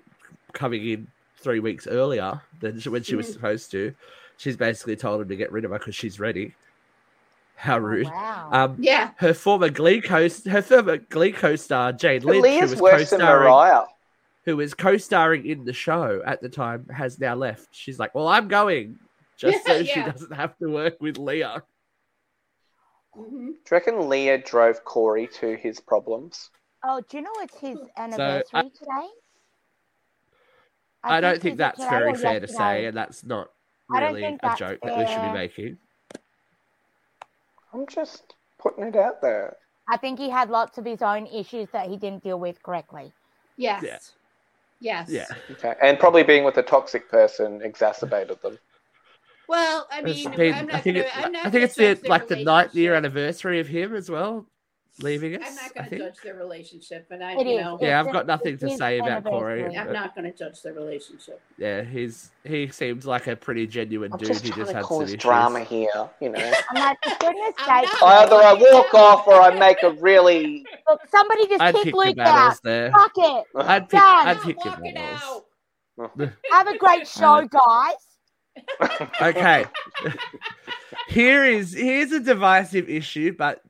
[0.54, 1.08] coming in
[1.40, 3.34] three weeks earlier than she- when she was Mhm.
[3.34, 3.94] supposed to,
[4.38, 6.56] she's basically told him to get rid of her because she's ready.
[7.56, 8.06] How Oh, rude!
[8.08, 8.50] wow.
[8.52, 9.12] Um, yeah.
[9.18, 13.86] her former Glee co her former Glee co-star Jane Lynch, who was worse co-starring Mariah.
[14.46, 17.70] who was co-starring in the show at the time, has now left.
[17.72, 19.00] She's like, "Well, I'm going."
[19.38, 21.46] Just so she doesn't have to work with Lea.
[23.18, 26.50] Hmm Do you reckon Lea drove Cory to his problems?
[26.84, 29.08] oh, do you know it's his anniversary today?
[31.04, 33.50] I, don't think that's very or fair to say, and that's not
[33.90, 35.78] really a that's joke that we should be making.
[37.74, 39.58] I'm just putting it out there.
[39.90, 43.14] I think he had lots of his own issues that he didn't deal with correctly.
[43.58, 43.84] Yes.
[43.84, 43.98] Yeah.
[44.80, 45.10] Yes.
[45.10, 45.74] Yeah, Okay.
[45.82, 48.60] And probably being with a toxic person exacerbated them.
[49.48, 51.76] Well, I mean, been- I'm not I think gonna, it, I'm not I think it's
[51.76, 54.46] the judge like the ninth year anniversary of him as well,
[55.00, 55.48] leaving us.
[55.48, 58.28] I'm not going to judge their relationship, and I, It you know, Yeah, I've got
[58.28, 59.64] nothing to say about Cory.
[59.78, 61.40] I'm not going to judge their relationship.
[61.58, 64.28] Yeah, he's he seems like a pretty genuine I'm dude.
[64.28, 65.22] just He just to had some cause issues.
[65.22, 66.52] drama here, you know.
[66.72, 68.04] I'm like, for goodness sake.
[68.04, 70.66] Either I walk off or I make a really.
[70.90, 72.60] look, somebody just I'd kick pick Luke out.
[72.64, 72.92] there.
[72.92, 73.44] Fuck it.
[73.56, 74.00] I'd pick.
[74.00, 74.28] Done.
[74.28, 75.22] I'd Not pick the walking battles.
[75.32, 75.44] out.
[76.52, 77.96] Have a great show, guys.
[79.22, 79.66] Okay.
[81.08, 83.62] Here is here's a divisive issue, but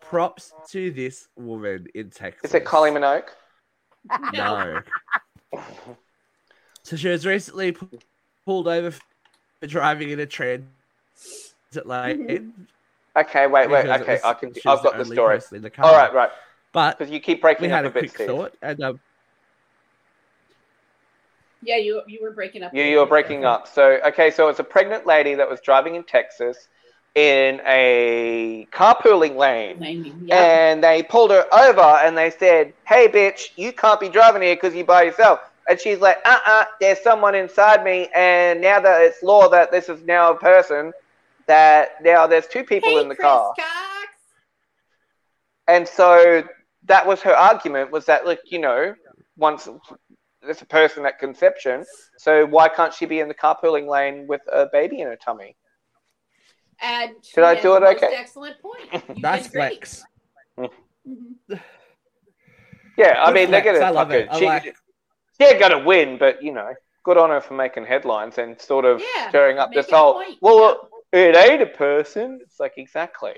[0.00, 2.50] props to this woman in Texas.
[2.50, 3.28] Is it Collie Minogue?
[4.32, 4.80] No.
[6.82, 7.98] so she was recently pu-
[8.44, 10.66] pulled over for driving in a transit
[11.84, 12.54] lane.
[13.16, 13.86] Okay, wait, wait.
[13.88, 14.52] Okay, I can.
[14.66, 15.40] I've got the story.
[15.52, 15.86] in the car.
[15.86, 16.30] All right, right.
[16.72, 18.26] But Because you keep we breaking had up a a bit, quick Steve.
[18.28, 19.00] thought, and um,
[21.62, 22.74] Yeah, you you were breaking up.
[22.74, 23.66] You, you were breaking up.
[23.66, 26.68] So, okay, so it's a pregnant lady that was driving in Texas
[27.16, 29.78] in a carpooling lane.
[30.22, 30.36] Yeah.
[30.36, 34.54] And they pulled her over and they said, Hey, bitch, you can't be driving here
[34.54, 35.40] because you're by yourself.
[35.68, 38.08] And she's like, Uh uh there's someone inside me.
[38.14, 40.92] And now that it's law that this is now a person,
[41.46, 43.68] that now there's two people hey, in the Chris car, Cox.
[45.68, 46.44] and so
[46.84, 48.94] that was her argument was that look, you know,
[49.38, 49.68] once
[50.46, 51.84] there's a person at conception,
[52.16, 55.56] so why can't she be in the carpooling lane with a baby in her tummy?
[56.80, 58.16] And she Did I do it the most okay?
[58.16, 59.04] Excellent point.
[59.16, 59.86] You Nice did great.
[59.86, 60.04] flex.
[60.58, 61.34] Mhm.
[62.96, 64.28] Yeah, I Good mean they're gonna I love it.
[64.38, 64.74] she, like-
[65.38, 66.72] they're gonna win, but you know,
[67.04, 70.14] good on her for making headlines and sort of Yeah, stirring up this whole.
[70.14, 72.40] point, Well, it ain't a person.
[72.42, 73.34] It's like exactly.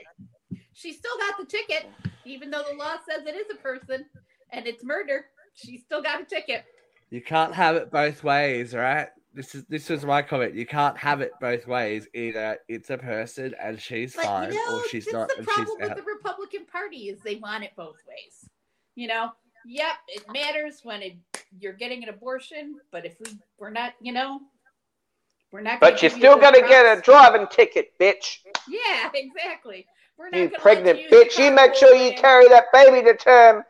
[0.75, 1.87] She still got the ticket,
[2.25, 4.05] even though the law says it is a person
[4.53, 5.27] and it's murder.
[5.55, 6.65] She still got a ticket.
[7.11, 9.09] You can't have it both ways, right?
[9.35, 10.55] This is this was my comment.
[10.55, 12.09] You can't have it both ways.
[12.15, 15.39] Either it's a person and she's But fine, you know, or she's that's not the
[15.39, 15.97] and she's problem with out.
[15.97, 18.49] the Republican Party is they want it both ways.
[18.95, 19.33] You know,
[19.65, 21.17] yep, it matters when it,
[21.61, 24.41] you're getting an abortion, but if we we're not, you know,
[25.53, 25.81] we're not.
[25.81, 28.39] But you're still gonna get a driving ticket, bitch.
[28.69, 29.87] Yeah, exactly.
[30.19, 31.39] We're not You pregnant you bitch.
[31.39, 33.63] You make sure you carry that baby to term.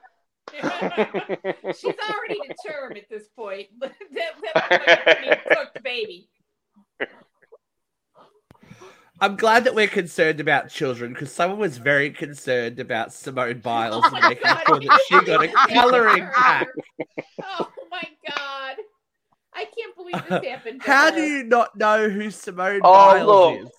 [0.55, 1.75] In.
[1.75, 3.69] She's already to term at this point.
[3.81, 3.93] that,
[4.55, 6.29] that like cooked baby.
[9.21, 14.05] I'm glad that we're concerned about children because someone was very concerned about Simone Biles
[14.07, 16.69] Oh and making God, sure that she got a colouring pack.
[17.43, 18.77] Oh my god.
[19.53, 20.83] I can't believe this happened.
[20.83, 21.17] How her.
[21.17, 23.67] do you not know who Simone Oh, Biles look.
[23.67, 23.79] is?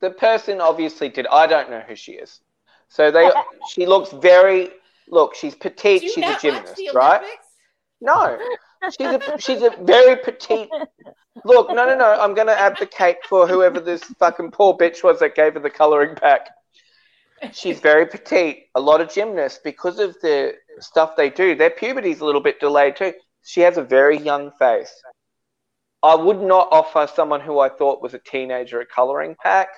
[0.00, 1.26] the person obviously did.
[1.28, 2.40] I don't know who she is.
[2.88, 3.30] So they,
[3.70, 4.70] she looks very.
[5.08, 6.02] Look, she's petite.
[6.02, 7.22] She's a gymnast, right?
[8.00, 8.38] No,
[8.90, 10.68] she's a she's a very petite.
[11.44, 12.18] Look, no, no, no.
[12.20, 15.70] I'm going to advocate for whoever this fucking poor bitch was that gave her the
[15.70, 16.48] coloring pack.
[17.52, 18.66] She's very petite.
[18.74, 22.58] A lot of gymnasts, because of the stuff they do, their puberty's a little bit
[22.60, 23.12] delayed too.
[23.44, 24.92] She has a very young face.
[26.02, 29.68] I would not offer someone who I thought was a teenager a coloring pack,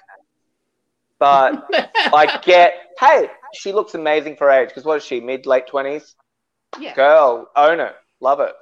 [1.19, 2.75] but I get.
[2.99, 4.69] Hey, she looks amazing for age.
[4.69, 5.21] Because what is she?
[5.21, 6.15] Mid late twenties.
[6.79, 6.95] yeah.
[6.95, 8.53] Girl, own it, love it.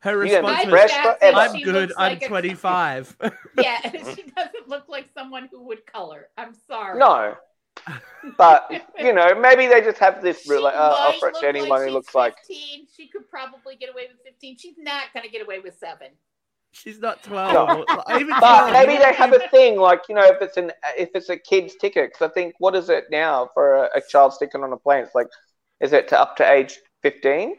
[0.00, 1.38] Her You gonna response be was, fresh That's forever.
[1.38, 1.92] "I'm good.
[1.96, 3.16] I'm like a- 25."
[3.58, 6.28] Yeah, she doesn't look like someone who would color.
[6.36, 6.98] I'm sorry.
[6.98, 7.36] No,
[8.36, 10.62] but you know, maybe they just have this She rule.
[10.64, 12.36] Like, uh, might offer it to anyone who she's looks like.
[12.46, 12.86] 15.
[12.94, 14.58] She could probably get away with 15.
[14.58, 16.08] She's not going to get away with seven.
[16.74, 17.52] She's not 12.
[17.52, 17.84] No.
[17.88, 18.72] or- Even But 12.
[18.72, 21.74] maybe they have a thing like you know if it's an if it's a kid's
[21.76, 24.76] ticket because I think what is it now for a, a child's ticket on a
[24.76, 25.04] plane?
[25.04, 25.28] It's like
[25.80, 27.56] is it to up to age fifteen?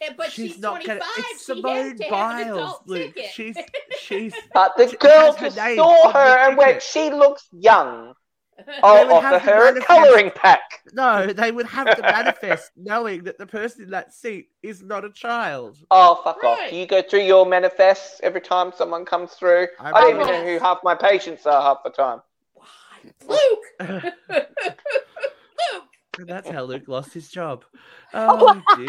[0.00, 1.00] Yeah, but she's, she's, not gonna.
[1.02, 3.14] It's she has Simone to have an Biles, adult Luke.
[3.14, 3.30] ticket.
[3.32, 3.56] She's
[4.00, 4.34] she's.
[4.52, 8.14] But the She girls has who saw her and went, she looks young.
[8.58, 10.82] Oh, they I'll would offer have the her a colouring pack.
[10.92, 15.04] No, they would have to manifest knowing that the person in that seat is not
[15.04, 15.78] a child.
[15.90, 16.58] Oh fuck off!
[16.58, 16.70] Right.
[16.70, 19.68] Do you go through your manifests every time someone comes through?
[19.80, 22.20] I I don't even know who half my patients are half the time.
[23.26, 23.64] Luke!
[23.80, 26.26] And Luke!
[26.26, 27.64] that's how Luke lost his job.
[28.16, 28.86] Oh, oh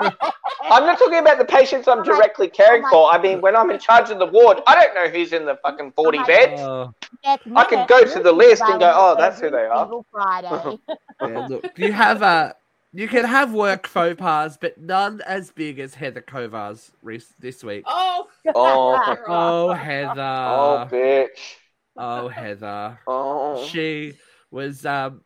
[0.00, 0.24] dear.
[0.64, 3.12] I'm not talking about the patients I'm Oh my- directly caring oh for.
[3.12, 5.56] I mean, when I'm in charge of the ward, I don't know who's in the
[5.62, 6.60] fucking 40 my- beds.
[6.60, 6.92] Oh,
[7.24, 10.78] I can go to the list and go, "Oh, that's who they are." Friday.
[11.22, 12.54] yeah, look, you have a.
[12.94, 17.64] You can have work faux pas, but none as big as Heather Kovar's re- this
[17.64, 17.84] week.
[17.86, 19.16] Oh, Oh.
[19.28, 20.20] Oh, Heather.
[20.20, 21.54] oh, bitch.
[21.96, 22.98] Oh, Heather.
[23.06, 23.64] Oh.
[23.66, 24.14] She
[24.50, 25.22] was um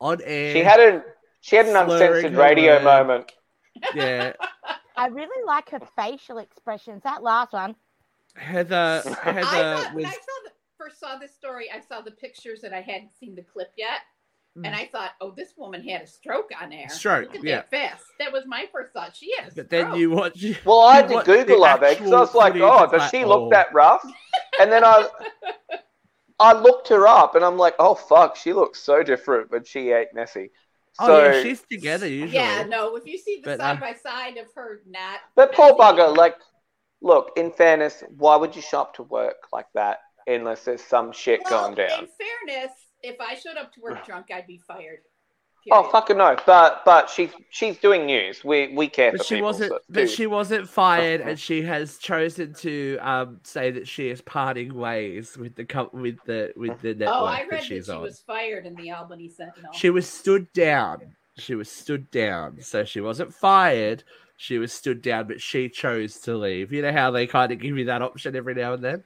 [0.00, 0.52] on air.
[0.52, 1.02] She had a
[1.40, 2.84] she had an uncensored radio words.
[2.84, 3.32] moment.
[3.94, 4.32] Yeah.
[4.96, 7.02] I really like her facial expressions.
[7.02, 7.74] That last one.
[8.36, 12.00] Heather I Heather thought, when was I saw the, first saw this story, I saw
[12.00, 14.00] the pictures and I hadn't seen the clip yet.
[14.56, 14.66] Mm.
[14.66, 16.88] And I thought, oh, this woman had a stroke on air.
[16.88, 17.56] Stroke, Look at yeah.
[17.56, 18.04] that fast.
[18.20, 19.16] That was my first thought.
[19.16, 22.12] She had a but then you watch Well, I you had to Google her because
[22.12, 23.50] I was like, "Oh, does like, she look oh.
[23.50, 24.04] that rough?"
[24.60, 25.08] And then I
[26.38, 29.90] I looked her up and I'm like, "Oh fuck, she looks so different when she
[29.90, 30.52] ate Nessie."
[30.98, 32.34] Oh So, yeah, she's together usually.
[32.34, 35.20] Yeah, no, if you see the But, side uh, by side of her not.
[35.34, 36.36] but poor messy- bugger, like,
[37.02, 41.12] look, in fairness, why would you show up to work like that unless there's some
[41.12, 42.04] shit well, going down?
[42.04, 42.08] In
[42.48, 45.00] fairness, if I showed up to work drunk, I'd be fired.
[45.70, 45.92] Oh Period.
[45.92, 46.36] fucking no!
[46.44, 48.44] But but she's she's doing news.
[48.44, 49.46] We we care But for she people.
[49.48, 49.70] wasn't.
[49.70, 54.20] so- But she wasn't fired, and she has chosen to um, say that she is
[54.20, 57.86] parting ways with the com- with the with the network Oh, I read that she's
[57.86, 58.02] she on.
[58.02, 59.72] was fired in the Albany Sentinel.
[59.72, 61.14] She was stood down.
[61.38, 64.04] She was stood down, so she wasn't fired.
[64.36, 66.72] She was stood down, but she chose to leave.
[66.72, 69.04] You know how they kind of give you that option every now and then.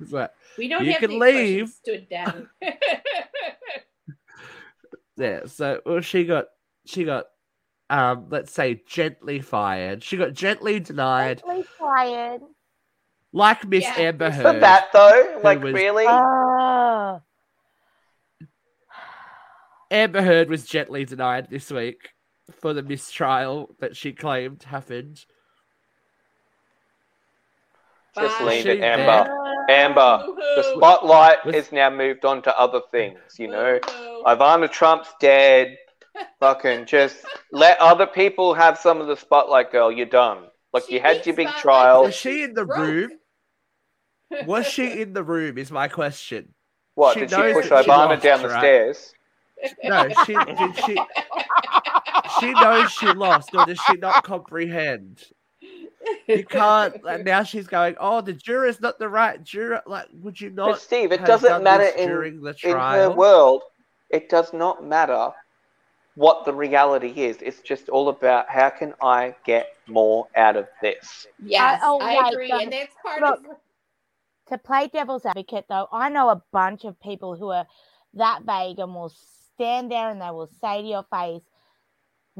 [0.00, 1.68] It's like, we don't you have can leave.
[1.68, 2.48] Stood down.
[5.20, 5.40] yeah.
[5.46, 6.46] So well, she got
[6.86, 7.26] she got
[7.88, 10.02] um let's say gently fired.
[10.02, 11.42] She got gently denied.
[11.46, 12.40] Gently fired.
[13.32, 13.94] Like Miss Yeah.
[13.98, 14.62] Amber For Heard.
[14.62, 16.04] that though, like was- really?
[16.08, 17.20] Oh.
[19.90, 22.10] Amber Heard was gently denied this week
[22.60, 25.24] for the mistrial that she claimed happened.
[28.16, 28.44] Just Bye.
[28.44, 29.32] leave it, Amber.
[29.70, 30.24] Amber,
[30.56, 33.18] the spotlight Was- has now moved on to other things.
[33.38, 34.22] You know, Woohoo.
[34.24, 35.76] Ivana Trump's dead.
[36.40, 37.16] Fucking just
[37.52, 39.92] let other people have some of the spotlight, girl.
[39.92, 40.44] You're done.
[40.72, 41.62] Like She you had needs your big spotlight.
[41.62, 42.02] trial.
[42.04, 42.78] Was she in the Broke.
[42.78, 43.10] room?
[44.46, 45.56] Was she in the room?
[45.58, 46.54] Is my question.
[46.96, 48.58] What she did she knows push that she Ivana lost, down the right?
[48.58, 49.14] stairs?
[49.84, 50.98] No, she did she.
[52.40, 55.22] She knows she lost, or does she not comprehend?
[56.26, 57.02] You can't.
[57.04, 57.96] Like, now she's going.
[58.00, 59.82] Oh, the juror's not the right juror.
[59.86, 60.80] Like, would you But not?
[60.80, 63.14] Steve, it have doesn't matter in during the in her trial.
[63.14, 63.62] world.
[64.10, 65.30] It does not matter
[66.16, 67.36] what the reality is.
[67.40, 71.26] It's just all about how can I get more out of this.
[71.44, 73.56] Yes, I- oh, I wait, agree, and that's part look, of.
[74.48, 77.66] to play devil's advocate, though, I know a bunch of people who are
[78.14, 79.12] that vague and will
[79.54, 81.42] stand there and they will say to your face,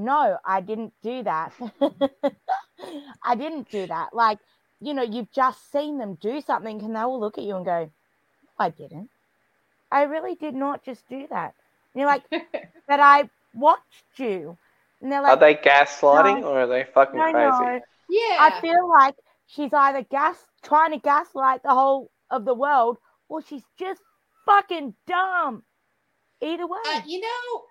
[0.05, 1.53] No, I didn't do that.
[3.25, 4.15] I didn't do that.
[4.15, 4.39] Like,
[4.81, 7.65] you know, you've just seen them do something and they will look at you and
[7.65, 7.91] go,
[8.59, 9.11] I didn't.
[9.91, 11.55] I really did not just do that.
[11.95, 12.23] And you're like,
[12.89, 14.57] But I watched you.
[15.01, 16.49] And they're like, Are they gaslighting No.
[16.49, 17.65] or are they fucking No, crazy?
[17.65, 17.81] no.
[18.09, 19.15] Yeah, I feel like
[19.47, 24.01] she's either gas trying to gaslight the whole of the world or she's just
[24.47, 25.63] fucking dumb.
[26.43, 26.79] Either way.
[26.85, 27.63] Uh, you know,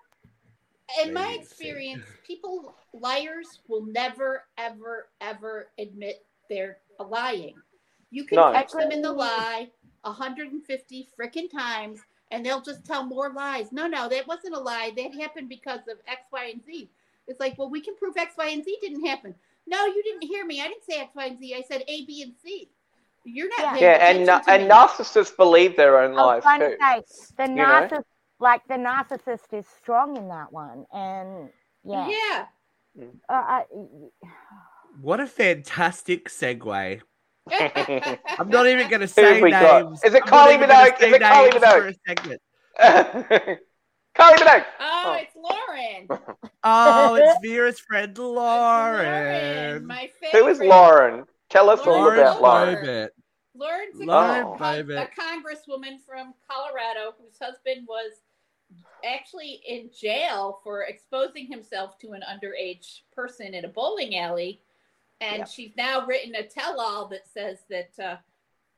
[1.02, 7.54] in my experience, people liars will never, ever, ever admit they're lying.
[8.10, 8.52] You can No.
[8.52, 9.70] catch them in the lie
[10.02, 12.00] 150 freaking times,
[12.30, 13.72] and they'll just tell more lies.
[13.72, 14.92] No, no, that wasn't a lie.
[14.96, 16.90] That happened because of X, Y, and Z.
[17.26, 19.34] It's like, well, we can prove X, Y, and Z didn't happen.
[19.66, 20.60] No, you didn't hear me.
[20.60, 21.54] I didn't say X, Y, and Z.
[21.54, 22.70] I said A, B, and C.
[23.24, 23.60] You're not.
[23.60, 23.72] Yeah.
[23.72, 24.68] paying Yeah, and to and me.
[24.68, 26.76] narcissists believe their own I was lies too.
[26.76, 27.02] to say
[27.36, 27.64] the know?
[27.64, 28.04] narcissist,
[28.40, 31.50] like the narcissist, is strong in that one, and
[31.84, 32.46] yeah, Yeah.
[33.28, 33.64] Uh, I,
[35.00, 37.00] What a fantastic segue.
[37.50, 39.84] I'm not even going to say we got?
[39.84, 40.02] names.
[40.04, 41.02] Is it I'm not even gonna Minogue?
[41.02, 41.80] Is it Kylie names Minogue?
[41.80, 42.42] for a segment.
[44.16, 44.64] Kylie Minogue.
[44.80, 45.18] Oh, Oh.
[45.20, 46.08] it's Lauren.
[46.64, 48.34] Oh, it's Vera's friend Lauren,
[49.06, 49.86] Lauren.
[49.86, 50.40] my favorite.
[50.42, 51.24] Who is Lauren?
[51.48, 52.76] Tell us all about Lauren.
[52.84, 53.08] Boebert.
[53.54, 58.12] Lauren's a, Lauren con- a congresswoman from Colorado whose husband was
[59.04, 64.60] actually in jail for exposing himself to an underage person in a bowling alley.
[65.20, 65.44] And Yeah.
[65.44, 68.16] she's now written a tell all that says that uh,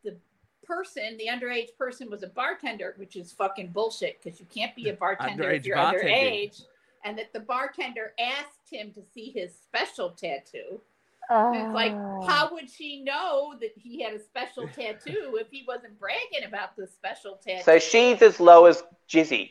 [0.05, 0.17] the
[0.65, 4.89] person, the underage person, was a bartender, which is fucking bullshit because you can't be
[4.89, 6.49] a bartender if you're bartending.
[6.49, 6.65] underage.
[7.05, 10.81] And that the bartender asked him to see his special tattoo.
[11.29, 11.93] uh, It's like,
[12.29, 16.77] how would she know that he had a special tattoo if he wasn't bragging about
[16.77, 17.65] the special tattoo?
[17.65, 19.51] So she's as low as Jizzy.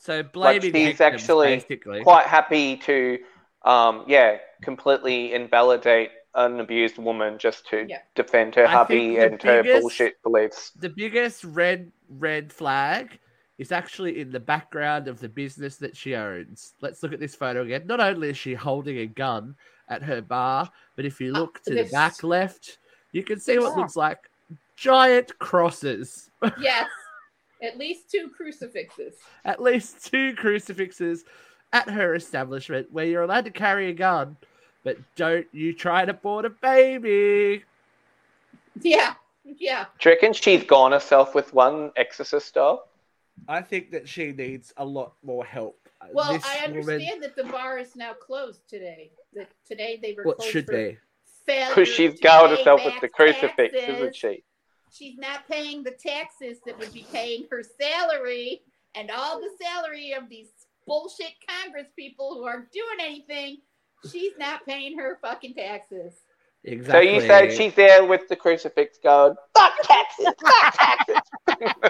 [0.00, 2.02] So blaming she's actually basically.
[2.02, 3.18] Quite happy to,
[3.64, 7.98] um, yeah, completely invalidate an abused woman just to Yeah.
[8.14, 10.72] defend her I hubby think the and her bullshit beliefs.
[10.80, 13.18] the biggest red red flag
[13.58, 16.72] is actually in the background of the business that she owns.
[16.80, 17.86] Let's look at this photo again.
[17.86, 19.54] Not only is she holding a gun
[19.88, 22.78] at her bar, but if you Uh, look to the back left,
[23.12, 23.80] you can see what Yeah.
[23.80, 24.30] looks like
[24.76, 26.30] giant crosses.
[26.60, 26.86] yes,
[27.62, 29.14] at least two crucifixes.
[29.44, 31.24] at least two crucifixes
[31.72, 34.36] at her establishment where you're allowed to carry a gun,
[34.82, 37.64] but don't you try to board a baby.
[38.80, 39.86] Yeah, yeah.
[39.98, 42.88] Do you reckon she's gone herself with one exorcist style?
[43.48, 45.76] I think that she needs a lot more help.
[46.00, 49.10] Uh, well, This I woman- understand that the bar is now closed today.
[49.34, 50.98] That today they were What closed should for be?
[51.46, 53.96] failure Because she's to gouged pay herself with the crucifix, taxes.
[53.96, 54.42] isn't she?
[54.92, 58.62] She's not paying the taxes that would be paying her salary
[58.94, 60.48] and all the salary of these
[60.86, 63.58] bullshit Congress people who aren't doing anything.
[64.10, 66.14] She's not paying her fucking taxes.
[66.64, 67.08] Exactly.
[67.08, 71.16] So you said she's there with the crucifix going, fuck taxes, fuck taxes.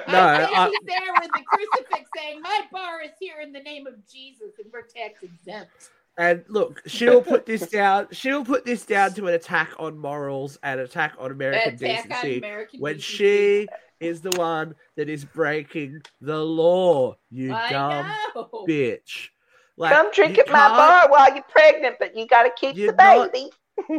[0.08, 3.60] No, I think I- there with the crucifix saying, "My bar is here in the
[3.60, 8.08] name of Jesus, and we're tax exempt." And look, she'll put this down.
[8.12, 11.96] She'll put this down to an attack on morals and attack on American Attack on
[12.08, 13.16] decency American when decency.
[13.16, 13.68] she
[14.00, 17.16] is the one that is breaking the law.
[17.30, 18.64] You I dumb know.
[18.68, 19.28] bitch!
[19.76, 22.76] Like, Come drink you at my can't- bar while you're pregnant, but you gotta keep
[22.76, 23.50] You're the not- baby.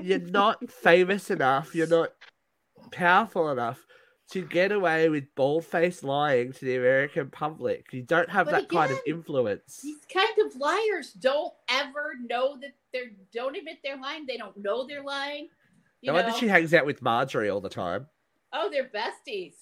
[0.03, 1.74] You're not famous enough.
[1.74, 2.09] You're not
[2.91, 3.84] powerful enough
[4.32, 7.88] to get away with bald-faced lying to the American public.
[7.91, 9.82] You don't have But that kind of influence.
[9.84, 14.25] These kind of liars don't ever know that they're don't admit they're lying.
[14.25, 15.49] They don't know they're lying.
[16.01, 18.07] You No wonder she hangs out with Marjorie all the time.
[18.53, 19.53] Oh, they're besties.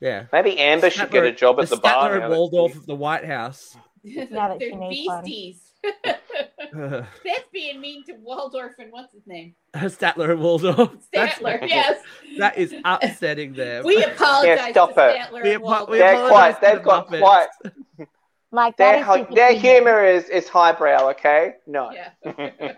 [0.00, 0.26] Yeah.
[0.32, 2.10] Maybe Amber should get a job at the, bar.
[2.10, 3.76] Statler now and Waldorf of the White House.
[4.04, 5.24] Now that they're she needs one.
[5.24, 5.72] beasties.
[6.74, 9.54] Statler That's being mean to Waldorf and what's his name?
[9.74, 10.76] Statler and Waldorf.
[11.12, 11.68] That's- Statler.
[11.68, 12.02] Yes.
[12.38, 13.84] That is upsetting them.
[13.84, 15.18] We apologize stop to it.
[15.20, 15.90] Statler We and Waldorf.
[15.98, 16.60] They're quite.
[16.60, 17.20] They've got Muppets.
[17.20, 17.48] quite.
[18.50, 21.10] Like Their that is their humor is is highbrow.
[21.10, 21.90] Okay, no.
[21.90, 22.10] Yeah.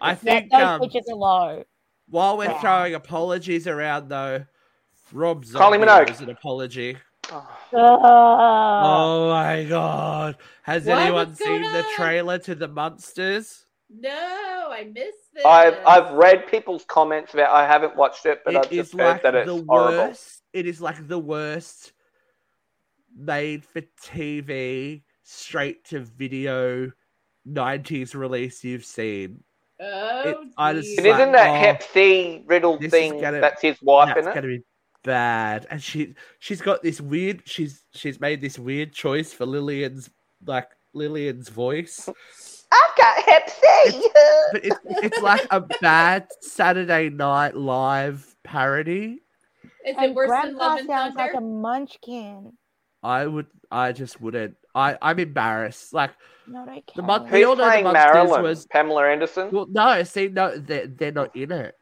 [0.01, 1.65] I Yeah, think those um, bitches are low.
[2.09, 2.61] while we're Yeah.
[2.61, 4.47] throwing apologies around, though,
[5.13, 6.21] Rob Kylie Zombie Minogue.
[6.21, 6.97] an apology.
[7.33, 7.45] Ugh.
[7.73, 10.37] oh my god!
[10.63, 10.99] Has What?
[10.99, 13.65] anyone What's going seen the trailer to the Monsters?
[13.93, 15.45] No, I missed this.
[15.45, 17.51] I've I've read people's comments about.
[17.53, 19.99] I haven't watched it, but It I've just heard like that it's the horrible.
[19.99, 20.43] worst.
[20.53, 21.93] It is like the worst
[23.17, 26.93] made for TV, straight to video,
[27.45, 29.43] nineties release you've seen.
[29.81, 30.99] Oh, it- I just- geez.
[30.99, 33.21] And isn't that Oh, Hep C riddle thing?
[33.21, 34.35] gonna- that's his wife That's in it.
[34.35, 34.63] gonna be
[35.03, 35.67] bad.
[35.71, 37.43] And she she's got this weird.
[37.47, 40.11] She's she's made this weird choice for Lillian's
[40.47, 42.09] like Lillian's voice.
[42.73, 44.11] I've got Hep C.
[44.53, 49.19] but it's it's like a bad Saturday Night Live parody.
[49.65, 51.33] Is it And worse than Grandpa Love and sounds Thunder?
[51.33, 52.53] like a munchkin.
[53.03, 54.57] I would, I just wouldn't.
[54.75, 55.93] I I'm embarrassed.
[55.95, 56.11] Like
[56.47, 56.83] Not okay.
[56.95, 58.43] The mon- We Who's all know the playing Munsters Marilyn?
[58.43, 59.51] was- Pamela Anderson.
[59.51, 61.75] Well, no, see, no, they're, they're not in it.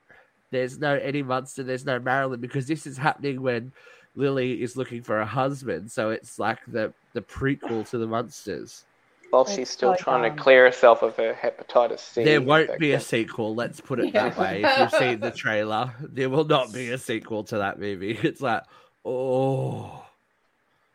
[0.50, 3.72] There's no Eddie Munster, there's no Marilyn, because this is happening when
[4.14, 5.90] Lily is looking for a husband.
[5.90, 8.84] So it's like the, the prequel to the Munsters.
[9.32, 10.36] Well, It's she's still so trying dumb.
[10.36, 12.24] to clear herself of her hepatitis C.
[12.24, 14.62] There won't be a sequel, let's put it that way.
[14.64, 18.18] If you've seen the trailer, there will not be a sequel to that movie.
[18.22, 18.62] It's like,
[19.04, 20.04] oh.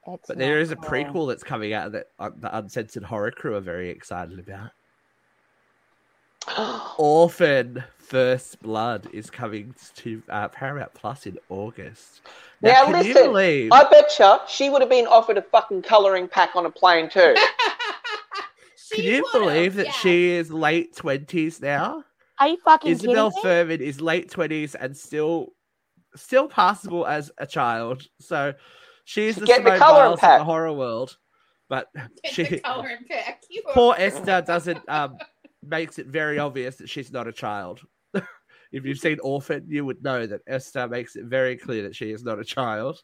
[0.08, 0.90] It's But there not is a cool.
[0.90, 4.72] prequel that's coming out that uh, the Uncensored Horror Crew are very excited about.
[6.98, 12.22] Orphan First Blood is coming to uh, Paramount Plus in August.
[12.62, 13.72] Now, can you listen, believe?
[13.72, 17.36] I betcha she would have been offered a fucking colouring pack on a plane too.
[18.94, 19.92] Can you believe that yeah.
[19.92, 22.04] she is late twenties now?
[22.40, 23.32] Are you fucking Isabelle?
[23.32, 25.54] Fuhrman is late twenties and still
[26.16, 28.04] still passable as a child.
[28.20, 28.54] So
[29.06, 31.18] she's the the Simone Biles of the horror world.
[31.70, 31.88] But
[32.24, 32.62] Get she the.
[33.74, 35.18] Poor Esther doesn't um
[35.66, 37.82] makes it very obvious that she's not a child.
[38.14, 42.12] if you've seen Orphan, you would know that Esther makes it very clear that she
[42.12, 43.02] is not a child.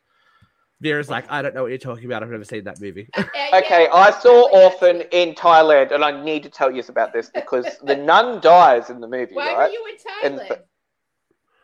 [0.82, 2.24] Vera's like, I don't know what you're talking about.
[2.24, 3.10] I've never seen that movie.
[3.18, 7.12] Yeah, yeah, Okay, I saw Orphan in Thailand, and I need to tell you about
[7.12, 9.70] this because the nun dies in the movie, Why right?
[9.70, 9.86] were you
[10.24, 10.60] in And- Thailand?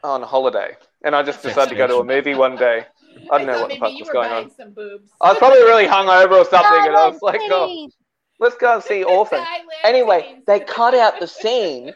[0.04, 2.86] On holiday, and I just decided to go to a movie one day.
[3.32, 4.52] I don't know what the fuck was going on.
[4.52, 4.76] Some.
[5.20, 7.90] I was probably really hungover or something, and I was like, Thailand, "Oh,
[8.40, 9.44] let's go and see Orphan."
[9.84, 11.92] Anyway, they cut out the scene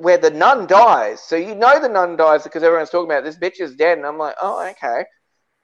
[0.00, 1.22] where the nun dies.
[1.22, 3.24] So you know the nun dies because everyone's talking about it.
[3.24, 5.04] this bitch is dead, and I'm like, oh, okay.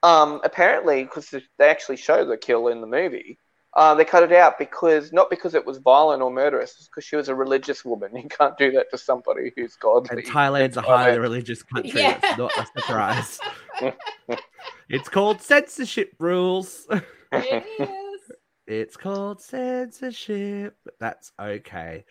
[0.03, 3.39] Um, apparently, because they actually show the kill in the movie,
[3.75, 7.15] uh, they cut it out because not because it was violent or murderous, because she
[7.15, 8.11] was a religious woman.
[8.15, 10.17] You can't do that to somebody who's godly.
[10.17, 11.21] And Thailand's a highly man.
[11.21, 12.01] religious country.
[12.01, 12.19] Yeah.
[12.23, 13.39] It's not a surprise.
[14.89, 16.87] it's called censorship rules.
[17.31, 18.31] It is.
[18.65, 20.75] It's called censorship.
[20.99, 22.03] That's okay.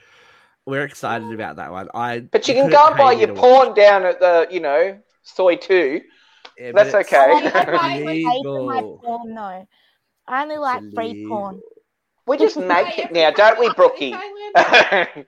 [0.66, 1.88] We're excited about that one.
[1.94, 4.60] I But you can go and buy your to watch porn down at the, you
[4.60, 6.00] know, soy two.
[6.56, 7.50] It, but That's it's okay.
[7.78, 8.24] I only
[8.66, 9.66] my porn though.
[10.28, 11.28] I only like free illegal.
[11.38, 11.60] porn.
[12.26, 14.12] We just make it now, don't we, porn Brookie?
[14.12, 15.26] Thailand?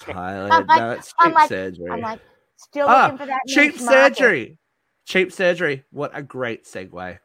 [0.00, 1.90] Thailand, I'm like- no, it's cheap I'm like- surgery.
[1.90, 2.20] I'm like
[2.56, 4.16] still Ah, looking for that cheap niche market.
[4.16, 4.58] surgery.
[5.06, 5.84] Cheap surgery.
[5.90, 7.18] What a great segue.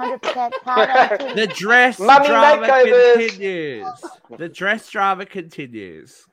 [0.00, 3.14] 100% The dress Mummy drama makeovers.
[3.28, 3.86] continues.
[4.38, 6.24] The dress drama continues.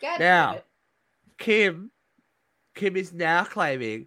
[0.00, 0.64] God Now, it.
[1.38, 1.90] Kim,
[2.76, 4.06] Kim is now claiming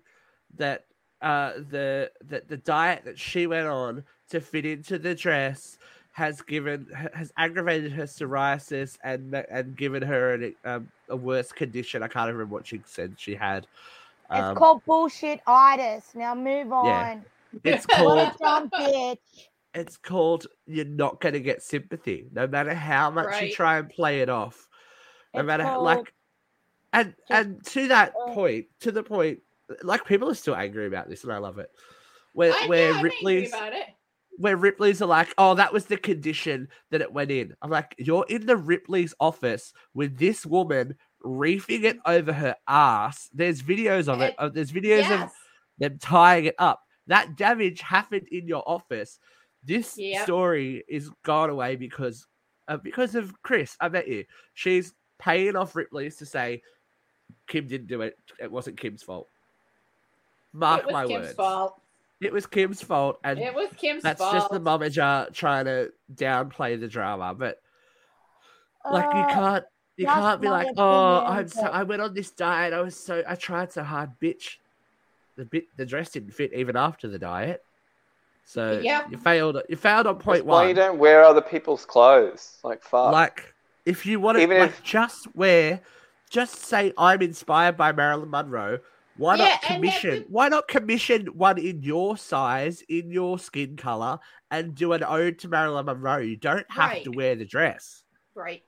[0.55, 0.85] that
[1.21, 5.77] uh, the that the diet that she went on to fit into the dress
[6.11, 12.03] has given has aggravated her psoriasis and and given her an, um, a worse condition.
[12.03, 13.67] I can't remember what she said she had.
[14.31, 16.13] It's Um, called bullshit itis.
[16.15, 16.85] Now move on.
[16.85, 17.19] Yeah.
[17.73, 19.17] It's called a dumb bitch.
[19.73, 23.87] it's called you're not going to get sympathy no matter how much you try and
[23.89, 24.67] play it off
[25.33, 26.13] no It's matter how, called like
[26.93, 29.39] and just- and to that uh, point to the point
[29.83, 31.69] like people are still angry about this and i love it
[32.33, 33.85] where I, where yeah, ripley's about it.
[34.37, 37.93] where ripley's are like oh that was the condition that it went in i'm like
[37.97, 44.07] you're in the ripley's office with this woman reefing it over her ass there's videos
[44.07, 45.31] of it And- uh, there's videos of
[45.79, 46.81] them tying it up.
[47.07, 49.17] That damage happened in your office.
[49.63, 50.23] This Yep.
[50.23, 52.27] story is gone away because
[52.67, 53.77] uh, because of Chris.
[53.79, 56.61] I bet you she's paying off Ripley's to say
[57.47, 58.15] Kim didn't do it.
[58.41, 59.29] It wasn't Kim's fault.
[60.53, 61.33] Mark my Kim's words.
[61.33, 61.81] fault.
[62.21, 64.33] It was Kim's fault, and It was Kim's that's fault.
[64.33, 67.33] just the momager trying to downplay the drama.
[67.33, 67.61] But
[68.89, 69.65] like, you Uh, can't,
[69.97, 72.73] you can't be my like, oh, I'm so, I went on this diet.
[72.73, 74.57] I was so, I tried so hard, bitch.
[75.37, 77.63] The bit, the dress didn't fit even after the diet.
[78.43, 79.07] So Yeah.
[79.09, 79.61] you failed.
[79.69, 82.57] You failed on point That's why you don't wear other people's clothes.
[82.63, 83.13] Like fuck.
[83.13, 83.53] Like,
[83.85, 85.79] if you want to, Even like, if- just wear,
[86.29, 88.79] just say I'm inspired by Marilyn Monroe.
[89.19, 90.09] Why Yeah, not commission?
[90.11, 95.03] the- Why not commission one in your size, in your skin color, and do an
[95.03, 96.19] ode to Marilyn Monroe?
[96.19, 98.03] You don't have to wear the dress.
[98.33, 98.63] right.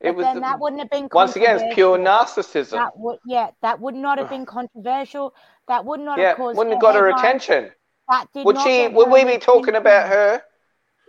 [0.00, 2.72] it but was then the- that wouldn't have been once again, it's pure narcissism.
[2.72, 5.32] That would, yeah, that would not have been controversial.
[5.68, 6.58] That would not yeah, have caused.
[6.58, 7.70] wouldn't have got her attention.
[8.08, 8.88] That did Would not she?
[8.88, 10.42] Would we be talking about her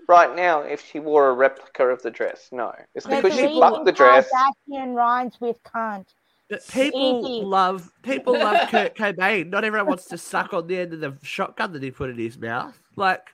[0.08, 2.50] right now if she wore a replica of the dress?
[2.52, 4.30] No, it's because she reason fucked the dress.
[4.32, 6.14] Kardashian rhymes with cunt.
[6.50, 9.50] But people love people love Kurt Cobain.
[9.50, 12.18] Not everyone wants to suck on the end of the shotgun that he put in
[12.18, 12.78] his mouth.
[12.96, 13.28] Like,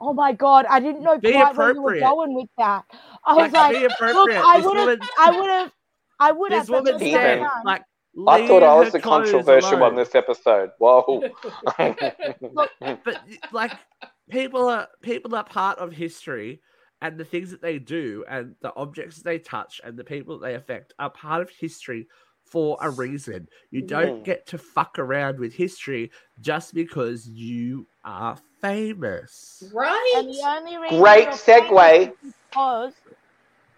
[0.00, 2.84] Oh my god, I didn't know Be quite where you were going with that.
[3.24, 4.30] I was like, be look.
[4.30, 5.72] I would have, I would have,
[6.18, 6.62] I would have.
[6.62, 7.12] this woman Even.
[7.12, 7.82] said, um, like,
[8.26, 9.80] I thought leave I was her the controversial alone.
[9.80, 10.70] one this episode.
[10.78, 11.30] Whoa.
[11.78, 13.20] but
[13.52, 13.72] like
[14.30, 16.62] people are people are part of history
[17.02, 20.38] and the things that they do and the objects that they touch and the people
[20.38, 22.08] that they affect are part of history
[22.50, 24.24] for a reason you don't Mm.
[24.24, 30.12] get to fuck around with history just because you are famous Right.
[30.16, 32.04] And the only reason Great segue.
[32.04, 32.92] famous is because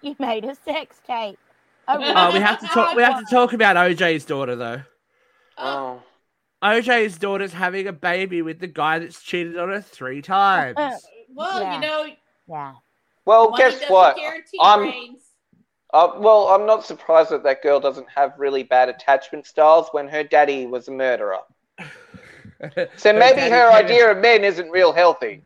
[0.01, 1.39] you made a sex tape.
[1.89, 4.83] A oh we have to talk we have to talk about oj's daughter though
[5.59, 6.01] Oh,
[6.63, 6.69] oh.
[6.69, 10.77] oj's daughter's having a baby with the guy that's cheated on her three times
[11.35, 11.75] well, Yeah.
[11.75, 12.07] you know,
[12.49, 12.73] Yeah.
[13.25, 14.17] Well, guess what?
[14.61, 15.22] I'm- brains.
[15.93, 20.09] Uh, well, I'm not surprised that that girl doesn't have really bad attachment styles when
[20.09, 21.39] her daddy was a murderer.
[22.97, 25.43] So Her maybe her idea of men isn't real healthy.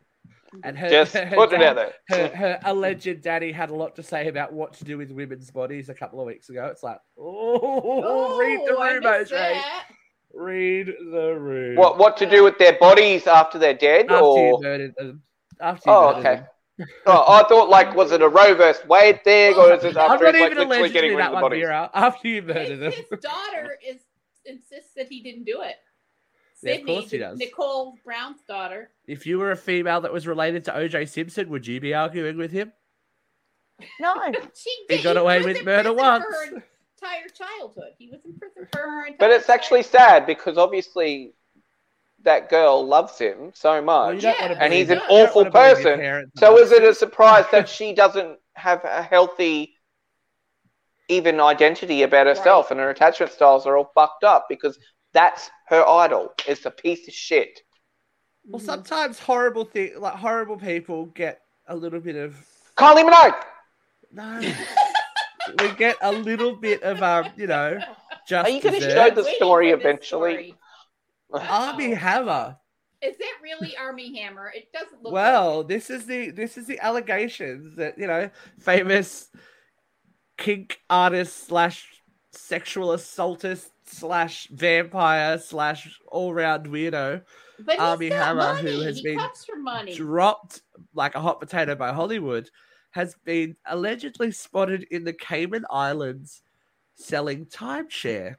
[0.63, 1.93] and her, Just her put it out there.
[2.09, 5.49] her, her alleged daddy had a lot to say about what to do with women's
[5.51, 6.67] bodies a couple of weeks ago.
[6.67, 9.37] It's like, oh, read the room, missed OJ.
[9.37, 9.85] that.
[10.33, 11.75] Read the room.
[11.75, 14.11] What what to do with their bodies after they're dead?
[14.11, 15.21] After you or murdered them.
[15.59, 16.35] After you oh, murdered okay.
[16.35, 16.45] them.
[17.07, 20.11] Oh, I thought like was it a Roe versus Wade thing, or is it I'm
[20.11, 21.61] after not he's like even literally getting allegedly rid that of the one, bodies?
[21.63, 21.89] Vera.
[21.93, 22.91] After you murdered them.
[22.91, 23.97] His, his daughter is
[24.45, 25.75] insists that he didn't do it.
[26.63, 27.37] Yeah, of course he does.
[27.37, 28.89] Nicole Brown's daughter.
[29.07, 32.37] If you were a female that was related to OJ Simpson, would you be arguing
[32.37, 32.71] with him?
[33.99, 34.15] No.
[34.55, 36.25] She He did- got away was with murder once.
[36.25, 36.45] Her
[36.99, 39.07] entire childhood, he was in prison for her.
[39.19, 41.33] But it's actually sad because obviously
[42.23, 44.21] that girl loves him so much.
[44.21, 44.57] don't Yeah.
[44.59, 44.99] And he's an.
[45.09, 45.99] Awful wanna believe your person.
[45.99, 49.73] parents So is it a surprise that she doesn't have a healthy
[51.09, 52.71] even identity about herself Right.
[52.71, 54.77] and her attachment styles are all fucked up because
[55.13, 56.33] that's her idol.
[56.47, 57.61] It's a piece of shit.
[58.45, 62.35] Well, sometimes horrible thing, like horrible people, get a little bit of
[62.77, 63.41] Kylie Minogue!
[64.11, 64.39] no.
[65.61, 67.79] we get a little bit of um, you know,
[68.27, 70.33] just Are you gonna show the story eventually?
[70.33, 70.55] story.
[71.31, 72.57] Armie Hammer?
[73.01, 74.51] Is it really Armie Hammer?
[74.55, 75.13] It doesn't look.
[75.13, 79.29] Well, like this is the this is the allegations that you know famous
[80.37, 82.01] kink artist slash
[82.31, 87.21] sexual assaultist slash vampire slash all round weirdo.
[87.59, 88.71] But got Hammer, money.
[88.71, 90.61] who has he been dropped
[90.93, 92.49] like a hot potato by Hollywood,
[92.91, 96.43] has been allegedly spotted in the Cayman Islands
[96.95, 98.35] selling timeshare.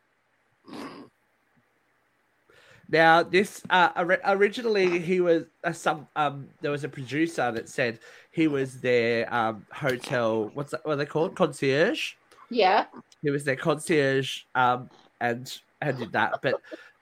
[2.91, 3.91] Now, this uh,
[4.25, 7.99] originally he was uh, some um there was a producer that said
[8.31, 11.35] he was their um hotel what's that, what are they called?
[11.35, 12.15] Concierge?
[12.51, 12.87] Yeah.
[13.23, 14.89] he was their concierge um
[15.21, 16.41] and and did that.
[16.41, 16.55] But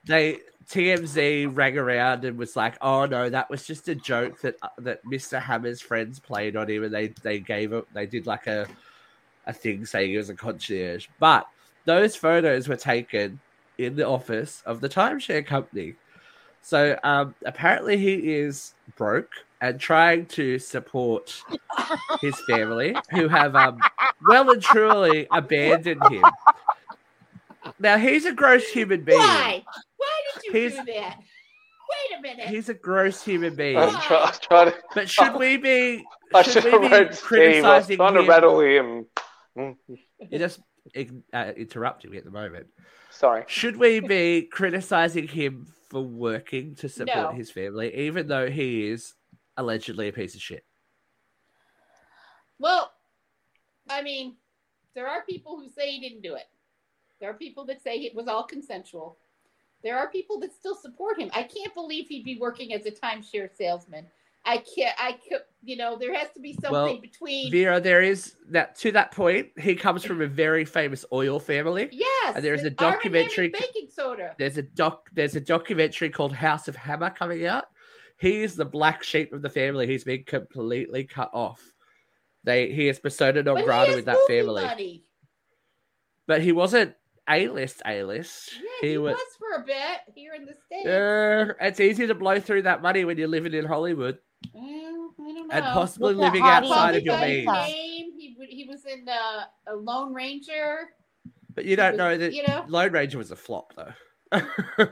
[0.05, 4.57] they TMZ rang around and was like oh no that was just a joke that
[4.61, 8.27] uh, that Mr Hammer's friends played on him and they they gave it they did
[8.27, 8.67] like a
[9.45, 11.07] a thing saying he was a concierge.
[11.17, 11.47] But
[11.85, 13.39] those photos were taken
[13.77, 15.95] in the office of the timeshare company
[16.61, 21.41] so um apparently he is broke and trying to support
[22.21, 23.79] his family who have um
[24.27, 26.23] well and truly abandoned him.
[27.79, 29.17] Now he's a gross human being.
[29.19, 29.63] Why?
[29.97, 31.17] Why did you He's- do that?
[31.19, 32.47] Wait a minute.
[32.49, 33.77] He's a gross human being.
[33.77, 34.77] I'm, try- I'm trying to.
[34.93, 36.03] But should we be
[36.35, 37.05] I should should we have be read Steve.
[37.05, 39.05] I was criticizing trying to rattle him.
[39.55, 40.59] You just
[41.33, 42.67] uh, interrupting me at the moment.
[43.09, 43.43] Sorry.
[43.47, 47.31] Should we be criticizing him for working to support No.
[47.31, 49.13] his family, even though he is
[49.55, 50.65] allegedly a piece of shit?
[52.59, 52.91] Well,
[53.89, 54.35] I mean,
[54.93, 56.47] there are people who say he didn't do it.
[57.19, 59.17] There are people that say it was all consensual.
[59.83, 61.29] There are people that still support him.
[61.33, 64.05] I can't believe he'd be working as a timeshare salesman.
[64.47, 64.95] I can't.
[64.97, 65.41] I could.
[65.61, 67.51] You know, there has to be something Well, between.
[67.51, 69.49] Vera, there is that to that point.
[69.59, 71.89] He comes from a very famous oil family.
[71.91, 74.33] yes, and a and Arm & Hammer documentary- baking soda.
[74.39, 75.09] There's a doc.
[75.13, 77.65] There's a documentary called House of Hammer coming out.
[78.17, 79.85] He is the black sheep of the family.
[79.85, 81.73] He's been completely cut off.
[82.45, 85.03] They he is persona non grata with that family, money.
[86.25, 86.95] but he wasn't
[87.29, 87.81] a list.
[87.85, 88.53] A list.
[88.55, 89.17] Yeah, he, was,
[89.55, 90.87] for a bit here in the states.
[90.87, 94.17] Uh, it's easy to blow through that money when you're living in Hollywood
[94.53, 94.63] Well,
[95.19, 95.53] I don't know.
[95.53, 97.45] and possibly Look living outside of your means.
[97.45, 97.71] Banks.
[97.73, 100.89] name, he he was in uh, a Lone Ranger.
[101.55, 102.65] But you don't was- know that you know?
[102.67, 103.93] Lone Ranger was a flop, though.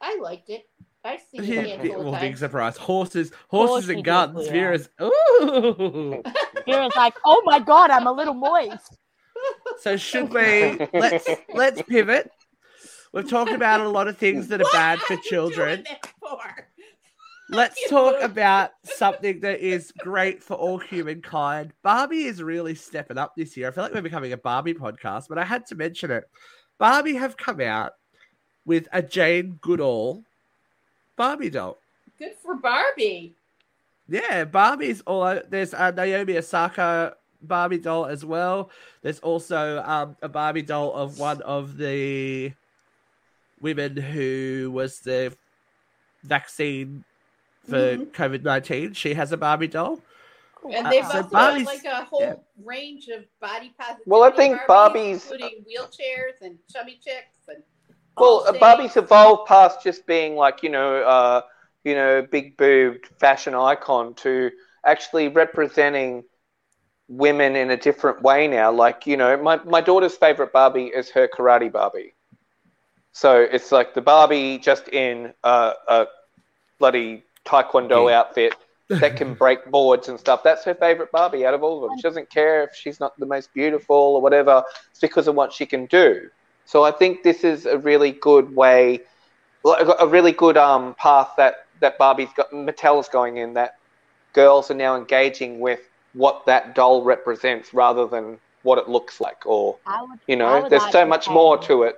[0.00, 0.68] I liked it.
[1.04, 2.76] I've seen it Yeah, handful well, big surprise.
[2.76, 4.46] Horses, horses and guns.
[4.46, 4.52] yeah.
[4.52, 4.88] Vera's.
[5.00, 6.22] Ooh.
[6.66, 8.98] Vera's like, oh my god, I'm a little moist.
[9.80, 12.30] So should we let's let's pivot.
[13.12, 15.84] We've talked about a lot of things that are bad for children.
[16.20, 16.38] for?
[17.50, 18.24] Let's You talk know?
[18.24, 21.74] about something that is great for all humankind.
[21.82, 23.68] Barbie is really stepping up this year.
[23.68, 26.24] I feel like we're becoming a Barbie podcast, but I had to mention it.
[26.78, 27.92] Barbie have come out
[28.64, 30.24] with a Jane Goodall
[31.16, 31.76] Barbie doll.
[32.18, 33.34] Good for Barbie.
[34.08, 38.70] Yeah, Barbie's all there's a Naomi Osaka Barbie doll as well.
[39.02, 42.52] There's also um, a Barbie doll of one of the
[43.62, 45.34] women who was the
[46.24, 47.04] vaccine
[47.68, 48.12] for Mhm.
[48.12, 48.92] COVID nineteen.
[48.92, 50.00] She has a Barbie doll.
[50.70, 52.34] And Uh, they've so also Barbie's- got like a whole yeah.
[52.64, 54.04] range of body positivity.
[54.10, 57.62] Well, I think Barbies, Barbie's- including wheelchairs and chubby chicks and.
[58.16, 58.58] Well, all uh.
[58.58, 61.42] Barbie's evolved past just being like you know, uh,
[61.84, 64.50] you know, big boobed fashion icon to
[64.84, 66.22] actually representing
[67.08, 68.70] women in a different way now.
[68.70, 72.14] Like you know, my my daughter's favorite Barbie is her karate Barbie.
[73.12, 76.06] So it's like the Barbie just in a, a
[76.78, 78.20] bloody taekwondo Yeah.
[78.20, 78.54] outfit
[78.88, 80.42] that can break boards and stuff.
[80.42, 81.98] That's her favorite Barbie out of all of them.
[81.98, 84.64] She doesn't care if she's not the most beautiful or whatever.
[84.90, 86.28] It's because of what she can do.
[86.64, 89.00] So I think this is a really good way,
[89.64, 93.54] a really good um, path that that Barbie's got, Mattel's going in.
[93.54, 93.72] That
[94.32, 95.80] girls are now engaging with
[96.14, 100.82] what that doll represents rather than what it looks like, or would, you know, there's
[100.82, 101.96] like so much more to it.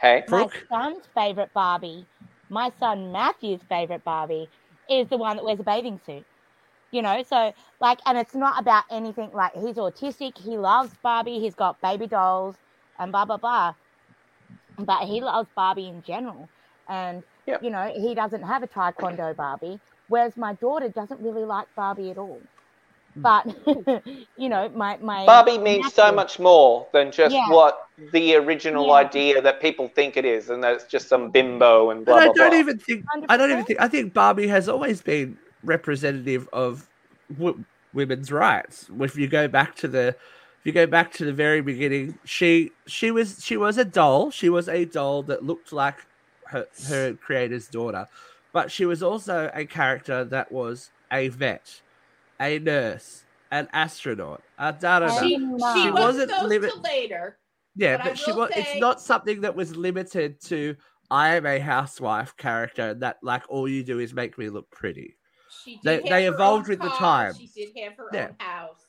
[0.00, 0.66] Hey, My Brooke?
[0.68, 2.08] son's favorite Barbie,
[2.48, 4.48] my son Matthew's favorite Barbie,
[4.88, 6.26] is the one that wears a bathing suit.
[6.92, 10.38] You know, so like, and it's not about anything like he's autistic.
[10.38, 11.40] He loves Barbie.
[11.40, 12.56] He's got baby dolls
[12.98, 13.74] and blah blah blah.
[14.78, 16.50] But he loves Barbie in general,
[16.88, 17.60] and Yep.
[17.60, 19.80] you know he doesn't have a taekwondo Barbie.
[20.08, 22.48] Whereas my daughter doesn't really like Barbie at all.
[23.16, 23.22] Mm.
[23.22, 24.02] But
[24.36, 27.48] you know, my my Barbie means so much more than just Yeah.
[27.50, 27.78] what
[28.12, 28.94] the original Yeah.
[28.94, 32.22] idea that people think it is, and that it's just some bimbo and blah But
[32.22, 32.58] I blah don't blah.
[32.58, 36.88] even think I don't even think I think Barbie has always been representative of
[37.36, 38.90] w- women's rights.
[39.00, 42.70] If you go back to the if you go back to the very beginning, she
[42.86, 44.30] she was she was a doll.
[44.30, 45.96] She was a doll that looked like
[46.46, 48.06] her her creator's daughter,
[48.52, 51.80] but she was also a character that was a vet,
[52.40, 55.20] a nurse, an astronaut, a da da da.
[55.20, 57.38] She, she She wasn't wasn't those limit- till later.
[57.76, 58.50] Yeah, But but she was.
[58.54, 58.60] Say...
[58.62, 60.76] It's not something that was limited to.
[61.10, 65.16] I am a housewife character that, like, all you do is make me look pretty.
[65.64, 67.34] She did They- they evolved own with the time.
[67.34, 68.28] She did have her Yeah.
[68.28, 68.86] own house.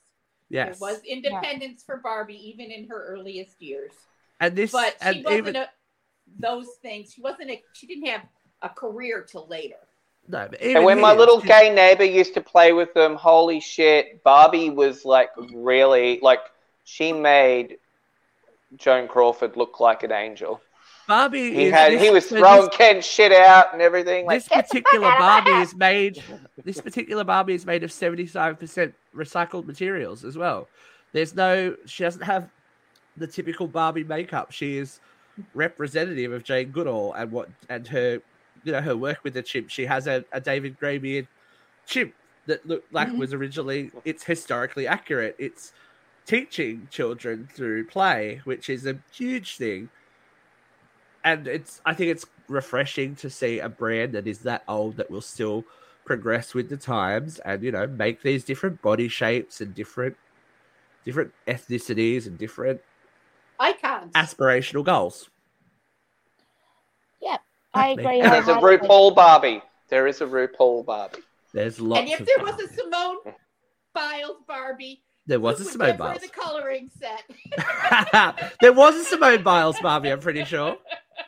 [0.49, 3.91] Yes, There was independence for Barbie even in her earliest years.
[4.39, 5.69] and this, But and she wasn't even a,
[6.39, 7.13] those things.
[7.13, 7.63] She wasn't a.
[7.73, 8.21] She didn't have
[8.63, 9.77] a career till later.
[10.29, 14.69] No, And when my little gay neighbor used to play with them, holy shit, Barbie
[14.69, 16.39] was like really like
[16.85, 17.77] she made
[18.77, 20.61] Joan Crawford look like an angel.
[21.07, 24.27] Barbie, He had this, he was throwing Ken's shit out and everything.
[24.27, 26.23] Like this particular Barbie is made.
[26.63, 30.67] This particular Barbie is made of seventy-five percent recycled materials as well.
[31.11, 31.75] There's no.
[31.87, 32.49] She doesn't have
[33.17, 34.51] the typical Barbie makeup.
[34.51, 34.99] She is
[35.55, 38.21] representative of Jane Goodall and what and her,
[38.63, 39.69] you know, her work with the chimp.
[39.69, 41.27] She has a, a David Greybeard
[41.85, 42.15] chimp
[42.47, 43.17] that looked like Mhm.
[43.17, 43.91] was originally.
[44.05, 45.35] It's historically accurate.
[45.39, 45.73] It's
[46.27, 49.91] teaching children through play, which is a huge thing.
[51.23, 51.81] And it's.
[51.85, 55.65] I think it's refreshing to see a brand that is that old that will still
[56.05, 60.17] progress with the times and you know make these different body shapes and different
[61.05, 62.81] different ethnicities and different
[63.59, 64.13] Icons.
[64.15, 65.29] aspirational goals.
[67.79, 68.21] I agree.
[68.21, 68.55] and there's a.
[68.55, 69.61] RuPaul Barbie.
[69.89, 71.19] There is a RuPaul Barbie.
[71.53, 72.01] There's lots.
[72.01, 73.17] and if of there was a Simone
[73.93, 76.21] Biles Barbie, there was a Simone Biles.
[76.21, 77.23] the coloring set.
[78.61, 80.11] there was a Simone Biles Barbie.
[80.11, 80.77] I'm pretty sure.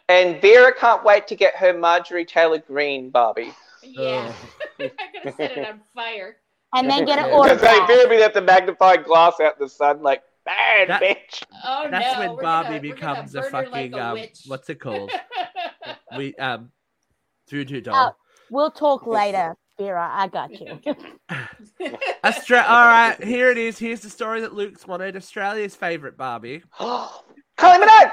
[0.09, 3.53] And Vera can't wait to get her Marjorie Taylor Greene Barbie.
[3.83, 4.33] Yeah.
[4.79, 4.89] I'm
[5.23, 6.37] gonna set it on fire.
[6.73, 7.43] And then get an Yeah.
[7.43, 7.87] Because they autograph.
[7.89, 11.43] Vera be at the magnifying glass out in the sun, like, bad That- bitch.
[11.63, 12.19] Oh That's no.
[12.19, 15.11] when we're Barbie gonna- becomes a fucking like a um, what's it called?
[16.17, 16.71] we um,
[17.49, 18.11] voodoo doll.
[18.11, 18.15] Oh.
[18.49, 20.09] We'll talk later, Vera.
[20.11, 20.77] I got you.
[22.23, 23.79] Austra- all right, here it is.
[23.79, 25.15] Here's the story that Luke's wanted.
[25.15, 27.09] Australia's favorite Barbie Kylie
[27.57, 28.11] Minogue!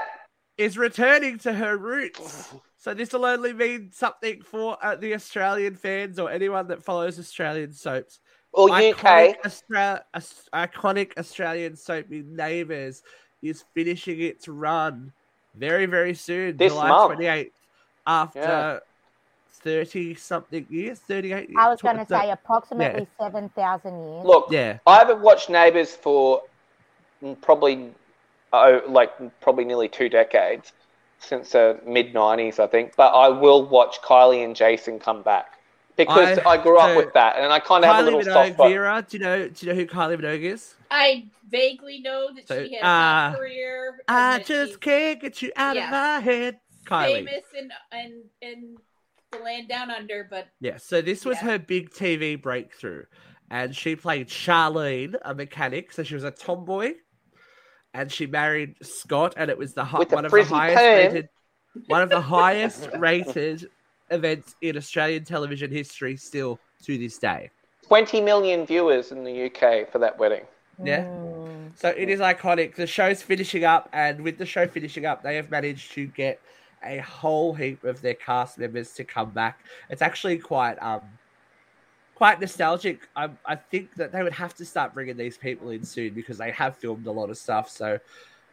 [0.57, 2.53] is returning to her roots.
[2.81, 7.19] So this will only mean something for uh, the Australian fans or anyone that follows
[7.19, 8.21] Australian soaps.
[8.53, 8.95] Or UK.
[8.97, 13.03] Iconic, Austra- Aus- iconic Australian soap in Neighbours
[13.41, 15.11] is finishing its run
[15.55, 16.57] very, very soon.
[16.57, 17.19] This July month.
[17.19, 17.51] 28th.
[18.07, 18.79] After Yeah.
[19.51, 21.57] 30 something years, 38 years.
[21.59, 24.25] I was going to say approximately 7,000 years.
[24.25, 24.79] Look, Yeah.
[24.87, 26.41] I haven't watched Neighbours for
[27.41, 27.93] probably,
[28.53, 30.71] oh, like probably nearly two decades,
[31.19, 32.95] since the mid '90s, I think.
[32.95, 35.58] But I will watch Kylie and Jason come back
[36.07, 38.15] because I- I, grew up so, with that, and I kind of have a Kylie
[38.17, 38.69] little soft spot.
[38.69, 39.47] Vera, do you know?
[39.49, 40.75] Do you know who Kylie Minogue is?
[40.91, 43.99] I vaguely know that So, she had a uh, career.
[44.07, 45.85] I just she's can't get you out Yeah.
[45.85, 47.25] of my head, Kylie.
[47.25, 48.77] famous in in in
[49.31, 50.77] the land down under, but Yeah.
[50.77, 51.51] So this was Yeah.
[51.51, 53.03] her big TV breakthrough,
[53.51, 55.91] and she played Charlene, a mechanic.
[55.91, 56.93] So she was a tomboy,
[57.93, 60.85] and she married Scott, and it was the With one of the highest perm.
[60.95, 61.29] rated,
[61.87, 63.69] one of the highest rated
[64.11, 67.51] events in Australian television history, still to this day.
[67.87, 70.43] 20 million viewers in the UK for that wedding.
[70.83, 71.03] Yeah.
[71.05, 71.71] Mm.
[71.75, 72.75] So it is iconic.
[72.75, 76.39] The show's finishing up, and with the show finishing up, they have managed to get
[76.83, 79.59] a whole heap of their cast members to come back.
[79.89, 81.01] It's actually quite um
[82.15, 83.07] quite nostalgic.
[83.15, 86.37] I, I think that they would have to start bringing these people in soon because
[86.37, 87.69] they have filmed a lot of stuff.
[87.69, 87.97] So,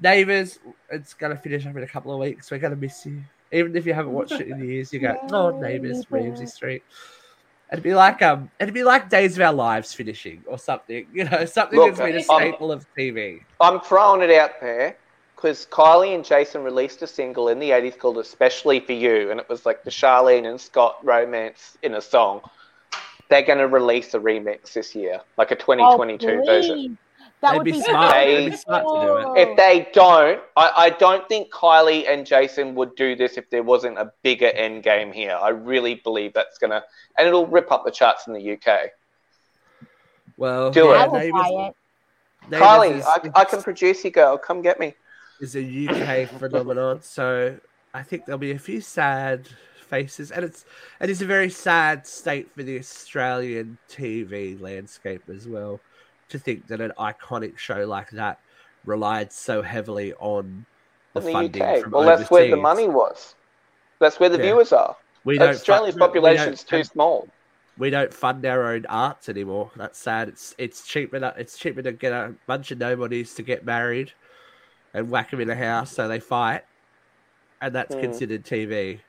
[0.00, 2.50] neighbors, it's gonna finish up in a couple of weeks.
[2.50, 3.22] We're gonna miss you,
[3.52, 4.92] even if you haven't watched it in years.
[4.92, 6.82] You go, oh, neighbors, Ramsay Street.
[7.72, 11.06] It'd be like um, it'd be like Days of Our Lives finishing or something.
[11.12, 13.42] You know, something Look, that's been a staple of TV.
[13.60, 14.96] I'm throwing it out there
[15.34, 19.40] because Kylie and Jason released a single in the 80s called Especially for You, and
[19.40, 22.40] it was like the Charlene and Scott romance in a song.
[23.28, 26.98] They're going to release a remix this year, like a 2022 Oh, version.
[27.46, 27.52] Please.
[27.52, 28.14] That They'd would be be, smart.
[28.14, 29.48] They'd be smart to do it.
[29.48, 33.62] If they don't, I, I don't think Kylie and Jason would do this if there
[33.62, 35.36] wasn't a bigger end game here.
[35.40, 36.82] I really believe that's going to,
[37.18, 38.90] and it'll rip up the charts in the UK.
[40.36, 41.10] Well, Do I it.
[41.10, 41.74] will Neighbours- buy it.
[42.50, 44.38] Kylie, is, I, I can produce you, girl.
[44.38, 44.94] Come get me.
[45.40, 47.56] is a UK phenomenon, so
[47.92, 49.48] I think there'll be a few sad
[49.88, 50.64] faces, and it's
[51.00, 55.80] it is a very sad state for the Australian TV landscape as well.
[56.30, 58.40] To think that an iconic show like that
[58.84, 60.66] relied so heavily on
[61.14, 61.82] the, the funding UK.
[61.82, 63.34] from Well, that's where the money was.
[64.00, 64.44] That's where the Yeah.
[64.44, 64.96] viewers are.
[65.24, 67.28] We don't Australia's fund- we population is don't- too small.
[67.78, 69.70] we don't fund our own arts anymore.
[69.76, 70.28] That's sad.
[70.28, 71.20] It's it's cheaper.
[71.20, 74.12] To, it's cheaper to get a bunch of nobodies to get married
[74.94, 76.64] and whack them in a house so they fight,
[77.60, 78.00] and that's Mm.
[78.00, 79.00] considered TV.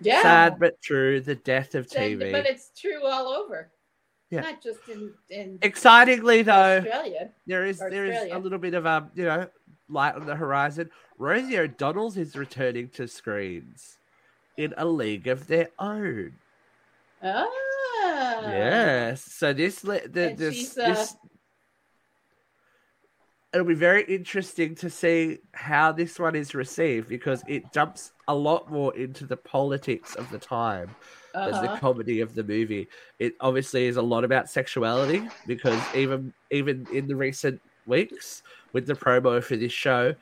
[0.00, 1.20] yeah, Sad but true.
[1.20, 2.32] The death of And- TV.
[2.32, 3.68] but it's true all over.
[4.30, 4.42] Yeah.
[4.42, 7.30] Not just in in Excitingly though, Australia.
[7.46, 9.48] there is there is a little bit of um you know
[9.88, 10.90] light on the horizon.
[11.18, 13.98] Rosie O'Donnell's is returning to screens
[14.56, 16.34] in a league of their own.
[17.22, 17.46] Ah.
[18.42, 19.24] Yes.
[19.24, 21.16] So this the, And this uh, this
[23.52, 28.34] it'll be very interesting to see how this one is received because it jumps a
[28.34, 30.94] lot more into the politics of the time
[31.34, 31.76] as the Uh-huh.
[31.78, 32.88] comedy of the movie.
[33.18, 38.86] It obviously is a lot about sexuality because even even in the recent weeks with
[38.86, 40.14] the promo for this show,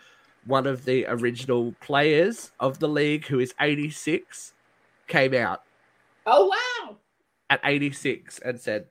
[0.45, 4.55] one of the original players of the league who is 86
[5.07, 5.61] came out
[6.27, 6.97] Oh wow.
[7.51, 8.87] at 86 and said,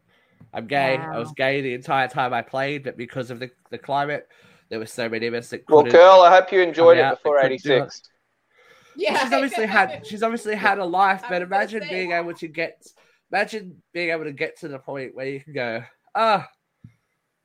[0.54, 0.98] I'm gay.
[0.98, 4.28] I was gay the entire time I played, but because of the, the climate,
[4.70, 5.94] there were so many of us that Well, couldn't.
[5.94, 7.84] girl, I hope you enjoyed it before they couldn't do it.
[7.84, 8.02] 86.
[8.98, 9.24] Yeah.
[9.24, 11.90] She's obviously had she's obviously had a life, but imagine say.
[11.90, 12.86] being able to get
[13.32, 15.84] imagine being able to get to the point where you can go,
[16.16, 16.48] ah,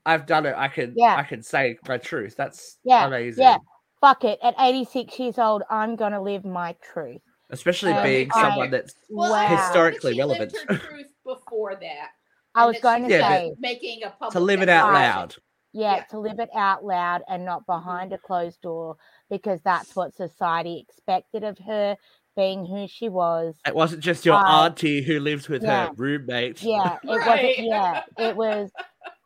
[0.05, 0.55] I've done it.
[0.57, 1.14] I can Yeah.
[1.16, 2.34] I can say my truth.
[2.36, 3.44] That's Yeah, amazing.
[3.44, 3.59] yeah.
[4.00, 4.38] Fuck it.
[4.42, 7.20] At 86 years old, I'm going to live my truth.
[7.50, 9.36] Especially Um, being I- someone that's Well, Wow.
[9.38, 10.53] I Historically she relevant.
[10.55, 12.09] Lived her truth before that.
[12.55, 15.36] I was going to Yeah, say, making a public to live it out loud.
[15.72, 16.03] yeah, Yeah.
[16.11, 18.96] to live it out loud and not behind a closed door
[19.33, 21.97] because that's what society expected of her,
[22.37, 23.57] being who she was.
[23.66, 25.87] It wasn't just your Uh, auntie who lives with yeah.
[25.87, 26.62] her roommate.
[26.62, 27.26] Yeah, it Right.
[27.26, 27.59] wasn't.
[27.66, 28.70] Yeah, it was.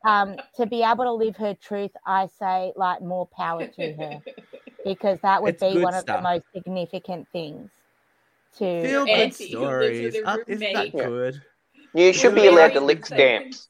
[0.07, 4.23] Um, to be able to live her truth, I say, like more power to her.
[4.85, 7.69] because that would It's be good one of the most significant things
[8.59, 10.17] to Feel good Auntie who lives with stories.
[10.25, 11.43] Uh, isn't that good?
[11.95, 13.69] You should be allowed to lick stamps.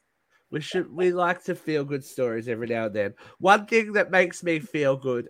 [0.50, 3.14] We should we like to feel good stories every now and then.
[3.38, 5.28] One thing that makes me feel good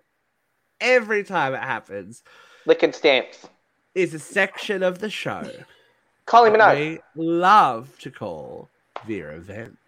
[0.80, 2.22] every time it happens
[2.66, 3.46] Licking stamps.
[3.94, 5.42] is a section of the show
[6.26, 6.76] that Minogue.
[7.16, 8.68] we love to call
[9.06, 9.78] Vera Vent.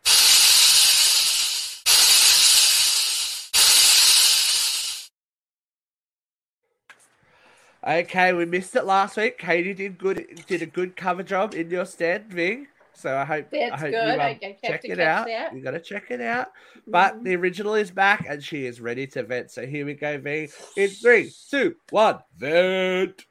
[7.86, 9.38] Okay, we missed it last week.
[9.38, 12.66] Katie did good did a good cover job in your stand, Ving.
[12.98, 13.92] So I hope I hope good.
[13.92, 15.26] you um, I- I check to it out.
[15.26, 15.54] that.
[15.54, 16.48] You gotta check it out.
[16.86, 17.24] But Mhm.
[17.24, 19.52] the original is back and she is ready to vent.
[19.52, 20.48] So here we go, V.
[20.76, 23.24] In three, two, one, vent.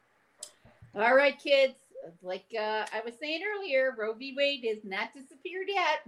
[0.94, 1.74] All right, kids.
[2.22, 4.32] Like uh, I was saying earlier, Roe v.
[4.34, 6.00] Wade has not disappeared yet.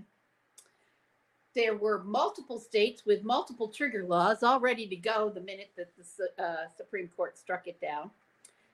[1.55, 5.91] There were multiple states with multiple trigger laws all ready to go the minute that
[5.97, 8.11] the uh, Supreme Court struck it down.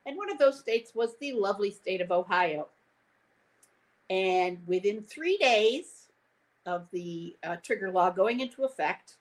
[0.04, 2.68] And one of those states was the lovely state of Ohio.
[4.08, 6.08] And within three days
[6.64, 9.14] of the uh, trigger law going into effect,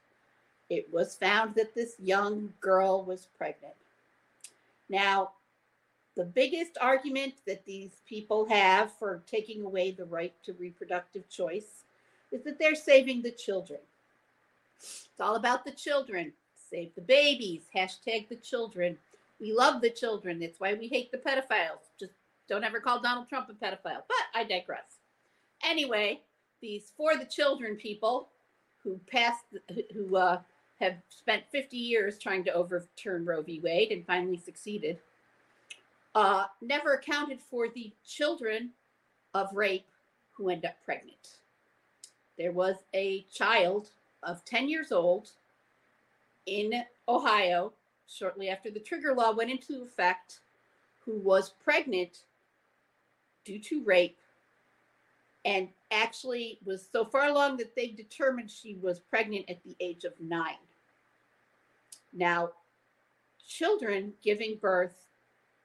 [0.69, 3.75] it was found that this young girl was pregnant.
[4.89, 5.31] Now,
[6.15, 11.83] the biggest argument that these people have for taking away the right to reproductive choice
[12.31, 13.79] is that they're saving the children.
[14.79, 16.33] It's all about the children.
[16.69, 17.63] Save the babies.
[17.75, 18.97] Hashtag the children.
[19.39, 20.39] We love the children.
[20.39, 21.83] That's why we hate the pedophiles.
[21.99, 22.13] Just
[22.47, 24.03] don't ever call Donald Trump a pedophile.
[24.07, 24.99] But I digress.
[25.63, 26.21] Anyway,
[26.61, 28.29] these for the children people
[28.83, 29.45] who passed,
[29.93, 30.39] who uh,
[30.79, 33.59] have spent 50 years trying to overturn Roe v.
[33.61, 34.99] Wade and finally succeeded
[36.15, 38.71] uh, never accounted for the children
[39.33, 39.85] of rape
[40.31, 41.39] who end up pregnant.
[42.37, 43.89] There was a child
[44.23, 45.29] of 10 years old
[46.45, 47.73] in Ohio
[48.07, 50.39] shortly after the trigger law went into effect
[50.99, 52.19] who was pregnant
[53.45, 54.17] due to rape
[55.45, 60.03] and actually was so far along that they determined she was pregnant at the age
[60.03, 60.55] of nine.
[62.11, 62.49] Now,
[63.47, 65.05] children giving birth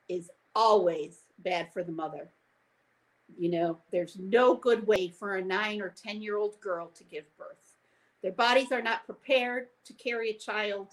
[0.09, 2.28] is always bad for the mother.
[3.39, 7.05] You know, there's no good way for a nine or 10 year old girl to
[7.05, 7.57] give birth.
[8.22, 10.89] Their bodies are not prepared to carry a child,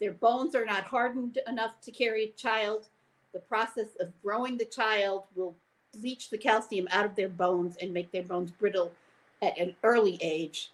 [0.00, 2.86] their bones are not hardened enough to carry a child.
[3.32, 5.56] The process of growing the child will
[5.96, 8.92] leach the calcium out of their bones and make their bones brittle
[9.42, 10.70] at an early age.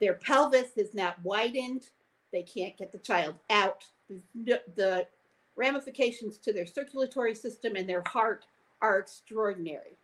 [0.00, 1.88] Their pelvis is not widened.
[2.32, 3.84] They can't get the child out.
[4.34, 5.06] The,
[5.56, 8.44] ramifications to their circulatory system and their heart
[8.80, 9.98] are extraordinary.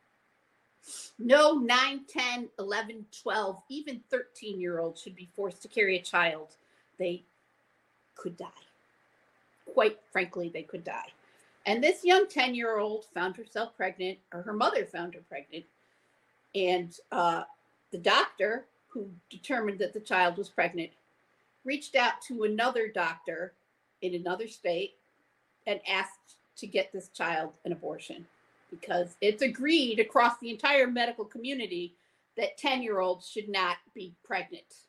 [1.17, 6.03] No 9, 10, 11, 12, even 13 year old should be forced to carry a
[6.03, 6.57] child.
[6.99, 7.23] They
[8.17, 8.49] could die.
[9.73, 11.13] Quite frankly, they could die.
[11.67, 15.65] And this young 10 year old found herself pregnant, or her mother found her pregnant.
[16.55, 17.45] And uh,
[17.91, 20.91] the doctor who determined that the child was pregnant
[21.65, 23.55] reached out to another doctor
[24.03, 24.95] in another state
[25.67, 28.27] and asked to get this child an abortion
[28.71, 31.95] because it's agreed across the entire medical community
[32.37, 34.83] that 10 year olds should not be pregnant.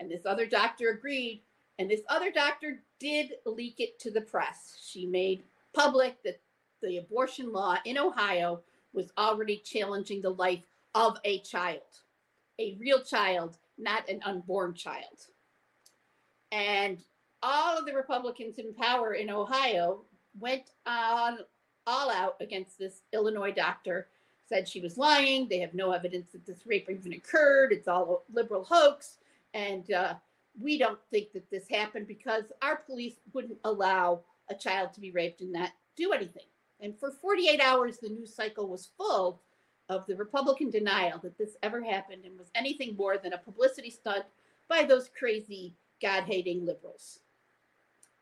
[0.00, 1.42] And this other doctor agreed.
[1.78, 4.78] And this other doctor did leak it to the press.
[4.84, 5.42] She made
[5.74, 6.40] public that
[6.82, 8.60] the abortion law in Ohio
[8.92, 10.64] was already challenging the life
[10.94, 11.80] of a child,
[12.58, 15.26] a real child, not an unborn child.
[16.50, 16.98] And
[17.42, 20.02] all of the Republicans in power in Ohio
[20.38, 21.38] went on
[21.86, 24.08] all out against this Illinois doctor,
[24.48, 25.48] said she was lying.
[25.48, 27.72] They have no evidence that this rape even occurred.
[27.72, 29.18] It's all a liberal hoax.
[29.54, 30.14] And uh,
[30.60, 34.20] we don't think that this happened because our police wouldn't allow
[34.50, 36.44] a child to be raped and not do anything.
[36.80, 39.40] And for 48 hours, the news cycle was full
[39.88, 43.90] of the Republican denial that this ever happened and was anything more than a publicity
[43.90, 44.24] stunt
[44.68, 47.20] by those crazy, God hating liberals.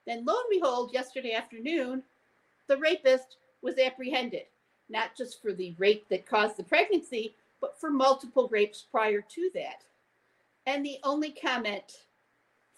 [0.06, 2.02] Then, lo and behold, yesterday afternoon,
[2.66, 4.46] the rapist was apprehended,
[4.88, 9.50] not just for the rape that caused the pregnancy, but for multiple rapes prior to
[9.54, 9.84] that.
[10.66, 12.04] And the only comment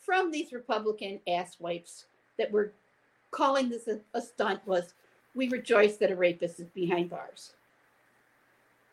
[0.05, 2.05] from these Republican asswipes
[2.39, 2.73] that were
[3.33, 4.95] calling this a, a stunt was,
[5.35, 7.55] We rejoice that a rapist is behind bars.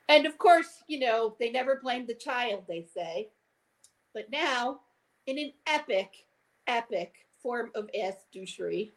[0.07, 3.29] And of course, you know, they never blamed the child, they say.
[4.13, 4.79] But now,
[5.27, 6.25] in an epic,
[6.65, 8.91] epic form of ass douchery,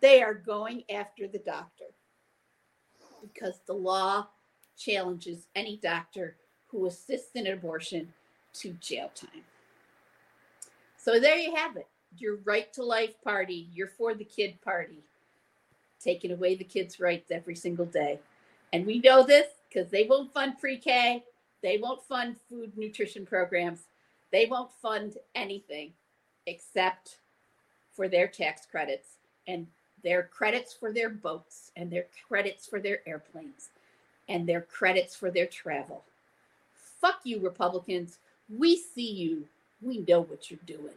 [0.00, 1.84] they are going after the doctor
[3.22, 4.26] because the law
[4.76, 6.36] challenges any doctor
[6.66, 8.12] who assists in an abortion
[8.54, 9.44] to jail time.
[10.96, 11.86] So there you have it.
[12.18, 14.98] Your right to life party, your for the kid party,
[16.00, 18.18] taking away the kids' rights every single day.
[18.72, 21.22] And we know this because they won't fund pre K,
[21.62, 23.80] they won't fund food nutrition programs,
[24.32, 25.92] they won't fund anything
[26.46, 27.18] except
[27.92, 29.66] for their tax credits and
[30.02, 33.70] their credits for their boats and their credits for their airplanes
[34.28, 36.04] and their credits for their travel.
[37.00, 38.18] Fuck you, Republicans.
[38.48, 39.44] We see you.
[39.80, 40.94] We know what you're doing.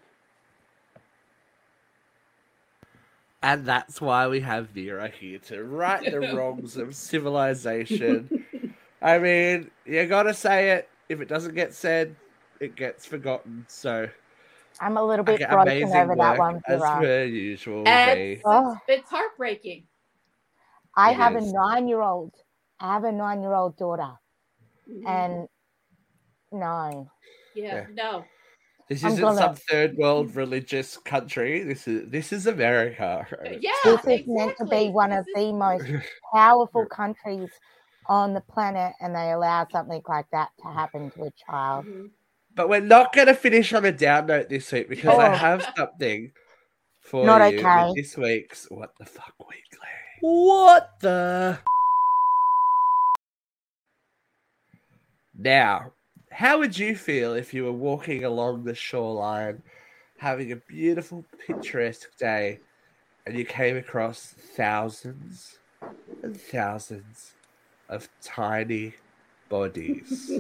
[3.44, 8.46] And that's why we have Vera here to right the wrongs of civilization.
[9.02, 10.90] I mean, you gotta say it.
[11.08, 12.16] If it doesn't get said,
[12.60, 13.66] it gets forgotten.
[13.70, 14.10] So
[14.82, 17.00] I'm a little bit okay, broken over that work, one, as Vera.
[17.00, 17.88] per usual.
[17.88, 18.76] And Oh.
[18.88, 19.84] it's heartbreaking.
[20.96, 21.50] I It have is.
[21.50, 22.34] a nine year old.
[22.80, 24.14] I have a nine year old daughter.
[24.90, 25.08] Mm.
[25.08, 25.48] And
[26.52, 27.08] no.
[27.56, 27.86] yeah, Yeah.
[27.94, 28.26] no.
[28.90, 31.64] This I'm isn't gonna- some third world religious country.
[31.64, 33.28] This is this is America.
[33.60, 35.86] Yeah, This is meant to be one of This the most
[36.34, 37.50] powerful countries
[38.08, 41.86] on the planet, and they allow something like that to happen to a child.
[41.86, 42.12] Mhm.
[42.56, 45.36] But we're not going to finish on a down note this week because I Oh.
[45.36, 46.32] have something
[47.02, 47.90] for Not you okay.
[47.90, 49.88] in this week's What the Fuck Weekly.
[50.22, 51.60] What the?
[55.36, 55.92] Now,
[56.32, 59.64] how would you feel if you were walking along the shoreline,
[60.18, 62.60] having a beautiful, picturesque day,
[63.26, 65.58] and you came across thousands
[66.24, 67.34] and thousands
[67.90, 68.94] of tiny
[69.50, 70.32] bodies?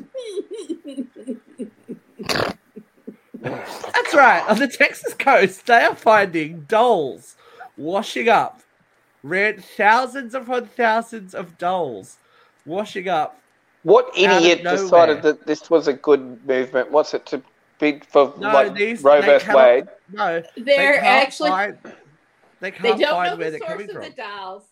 [3.40, 4.44] That's right.
[4.48, 7.36] On the Texas coast, they are finding dolls
[7.78, 8.62] washing up.
[9.24, 12.18] Red thousands upon thousands of dolls
[12.66, 13.42] washing up.
[13.88, 16.92] What idiot decided that this was a good movement?
[16.92, 17.42] What's it to
[17.80, 19.88] bid for No, like these Roe they versus Wade?
[20.12, 21.92] No, They're they actually find, they
[22.60, 24.04] they can't don't find know where the they're source coming of from.
[24.04, 24.64] the dolls.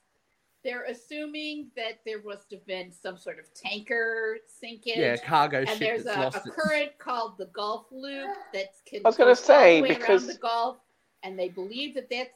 [0.66, 4.98] They're assuming that there must have been some sort of tanker sinkage.
[4.98, 6.36] Yeah, cargo and ship there's that's a, lost.
[6.36, 9.82] a its- current called the Gulf Loop that's can I was gonna all say, the
[9.84, 10.78] way because- around the Gulf,
[11.24, 12.32] and they believe that that's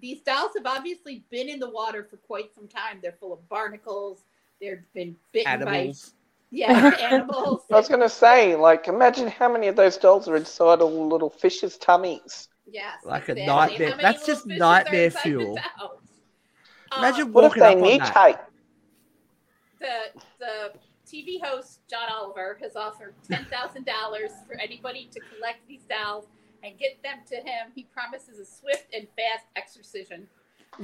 [0.00, 2.98] these dolls have obviously been in the water for quite some time.
[3.02, 4.24] They're full of barnacles.
[4.60, 6.10] They've been bitten Animals.
[6.10, 6.23] by
[6.54, 7.62] yeah animals.
[7.70, 11.08] I was going to say, like, imagine how many of those dolls are inside all
[11.08, 12.48] little fishes' tummies.
[12.66, 15.58] yes, Like a nightmare- that's just nightmare are inside the fuel.
[16.96, 18.14] Imagine Um, What if walking they up on that.
[18.14, 18.40] mutate?
[19.80, 20.72] the the
[21.06, 26.24] TV host John Oliver has offered ten thousand dollars for anybody to collect these dolls
[26.62, 27.70] and get them to him.
[27.74, 30.26] He promises a swift and fast exorcism.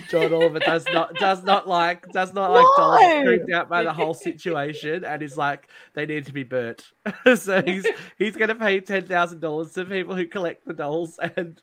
[0.08, 3.24] John Oliver does not does not like does not like dolls No.
[3.24, 6.84] freaked out by the whole situation and is like they need to be burnt.
[7.36, 7.86] so he's
[8.18, 11.60] he's gonna pay ten thousand dollars to people who collect the dolls and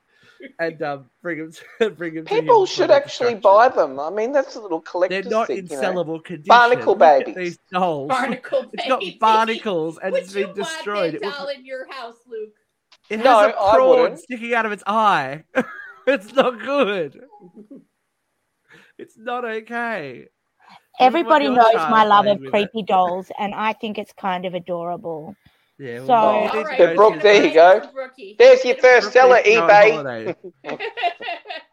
[0.59, 2.25] and um, bring them to bring them.
[2.25, 3.99] People for should actually buy them.
[3.99, 5.21] I mean, that's a little collector.
[5.21, 6.19] They're not thing, in you know.
[6.19, 6.43] condition.
[6.47, 7.35] Barnacle Look babies.
[7.35, 8.07] These dolls.
[8.09, 11.13] Barnacle It's got barnacles and Would it's you been destroyed.
[11.13, 12.53] want It, that was- doll in your house, Luke?
[13.09, 14.19] it No, has a I prawn wouldn't.
[14.19, 15.43] sticking out of its eye.
[16.05, 17.19] it's not good.
[18.97, 20.27] It's not okay.
[20.99, 22.51] Everybody knows my love of with it.
[22.51, 25.35] creepy dolls, and I think it's kind of adorable.
[25.77, 25.99] Yeah.
[25.99, 27.81] So- well, you All need right, to Brooke, there you go.
[28.39, 29.91] There's your first Brooke seller, needs to go on eBay.
[29.93, 30.35] holiday.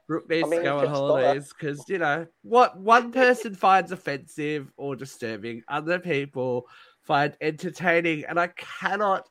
[0.07, 3.93] Brooke needs I mean, to go on holidays because you know what one person finds
[3.93, 6.67] offensive or disturbing, other people
[7.03, 9.27] find entertaining, and I cannot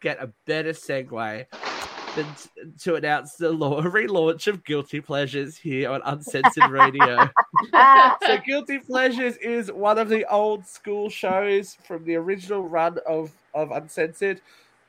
[0.00, 1.46] get a better segue
[2.80, 7.28] to announce the law relaunch of Guilty Pleasures here on Uncensored Radio.
[8.26, 13.30] So Guilty Pleasures is one of the old school shows from the original run of,
[13.54, 14.40] of Uncensored,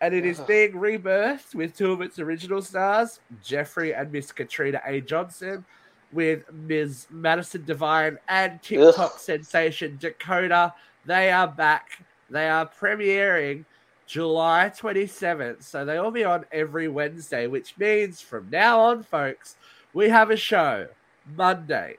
[0.01, 0.47] and it is uh-huh.
[0.47, 5.01] being rebirthed with two of its original stars, Jeffrey and Miss Katrina A.
[5.01, 5.63] Johnson,
[6.11, 7.07] with Ms.
[7.09, 10.73] Madison Devine and TikTok sensation Dakota.
[11.05, 12.03] They are back.
[12.29, 13.65] They are premiering
[14.07, 15.61] July 27th.
[15.63, 19.55] So they will be on every Wednesday, which means from now on, folks,
[19.93, 20.87] we have a show
[21.35, 21.97] Monday,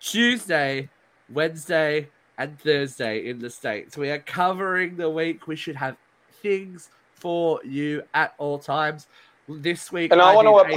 [0.00, 0.88] Tuesday,
[1.30, 3.96] Wednesday, and Thursday in the States.
[3.96, 5.46] We are covering the week.
[5.46, 5.96] We should have
[6.42, 9.06] things for you at all times.
[9.48, 10.74] This week, And I, want to did a-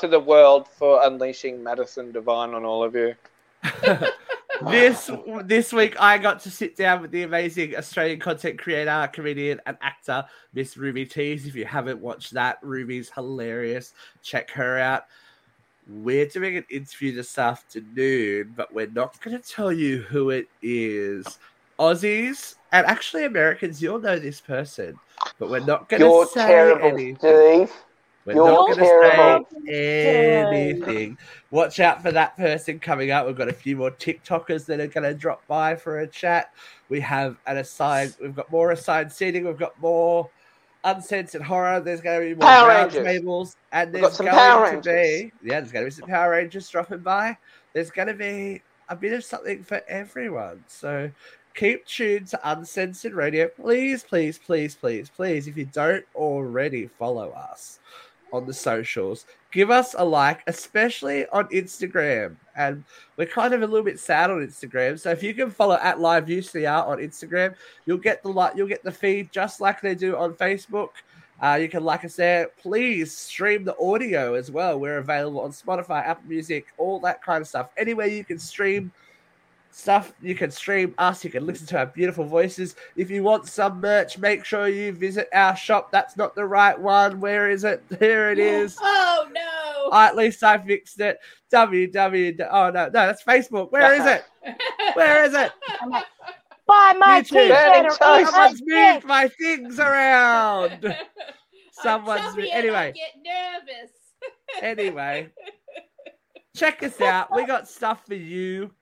[0.00, 3.14] to the world for unleashing Madison Divine on all of you.
[4.66, 5.10] this
[5.44, 9.76] this week I got to sit down with the amazing Australian content creator, comedian, and
[9.80, 11.46] actor Miss Ruby Tees.
[11.46, 13.92] If you haven't watched that, Ruby's hilarious.
[14.22, 15.04] Check her out.
[15.88, 20.48] We're doing an interview this afternoon, but we're not going to tell you who it
[20.60, 21.38] is.
[21.78, 24.98] Aussies and actually Americans, you'll know this person,
[25.38, 27.16] but we're not going to say terrible, anything.
[27.16, 27.72] Steve.
[28.28, 31.16] We're You're not going to say anything.
[31.50, 33.26] Watch out for that person coming up.
[33.26, 36.52] We've got a few more TikTokers that are going to drop by for a chat.
[36.90, 38.16] We have an assigned.
[38.20, 39.46] We've got more assigned seating.
[39.46, 40.28] We've got more
[40.84, 41.80] uncensored horror.
[41.80, 43.04] There's going to be more Power Rangers.
[43.04, 45.32] tables, and We've there's got some going Power to Rangers.
[45.40, 47.38] be yeah, there's going to be some Power Rangers dropping by.
[47.72, 48.60] There's going to be
[48.90, 50.64] a bit of something for everyone.
[50.66, 51.10] So
[51.54, 53.48] keep tuned to Uncensored Radio.
[53.48, 57.78] Please, please, please, please, please, if you don't already follow us
[58.32, 62.36] on the socials, give us a like, especially on Instagram.
[62.56, 62.84] And
[63.16, 64.98] we're kind of a little bit sad on Instagram.
[64.98, 67.54] So if you can follow at Live UCR on Instagram,
[67.86, 70.90] you'll get the like, you'll get the feed just like they do on Facebook.
[71.40, 72.48] Uh, you can like us there.
[72.60, 74.78] Please stream the audio as well.
[74.80, 77.70] We're available on Spotify, Apple Music, all that kind of stuff.
[77.76, 78.90] Anywhere you can stream
[79.78, 81.24] stuff, you can stream us.
[81.24, 82.74] You can listen to our beautiful voices.
[82.96, 85.92] If you want some merch, make sure you visit our shop.
[85.92, 87.20] That's not the right one.
[87.20, 87.82] Where is it?
[87.98, 88.76] Here it is.
[88.80, 89.90] Oh no.
[89.96, 91.18] Uh, at least I fixed it.
[91.52, 92.48] www.
[92.50, 93.70] Oh no, no, that's Facebook.
[93.70, 94.24] Where is it?
[94.94, 95.52] Where is it?
[96.66, 97.28] Buy my YouTube.
[97.28, 100.96] t-shirt or eat my Someone's moved my things around.
[101.72, 102.76] Someone's chubby anyway.
[102.76, 103.92] I get nervous.
[104.60, 105.28] Anyway,
[106.56, 107.34] check us out.
[107.34, 108.72] We got stuff for you.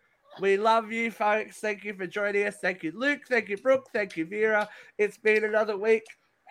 [0.40, 1.58] We love you, folks.
[1.58, 2.56] Thank you for joining us.
[2.56, 3.22] Thank you, Luke.
[3.28, 3.88] Thank you, Brooke.
[3.92, 4.68] Thank you, Vera.
[4.98, 6.04] It's been another week.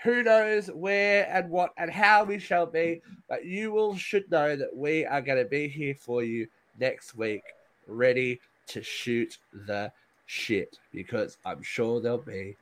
[0.04, 4.56] Who knows where and what and how we shall be, but you will should know
[4.56, 6.48] that we are going to be here for you
[6.80, 7.42] next week,
[7.88, 9.92] ready to shoot the
[10.26, 12.58] shit because I'm sure there'll be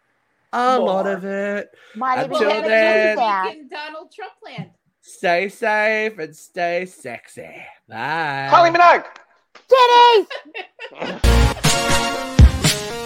[0.51, 1.69] a lot of it.
[1.95, 4.71] Might Until get the then- in Donald Trump land.
[5.01, 7.49] Stay safe and stay sexy.
[7.89, 8.47] Bye.
[8.49, 9.05] Kylie Minogue.
[9.70, 10.28] Titties!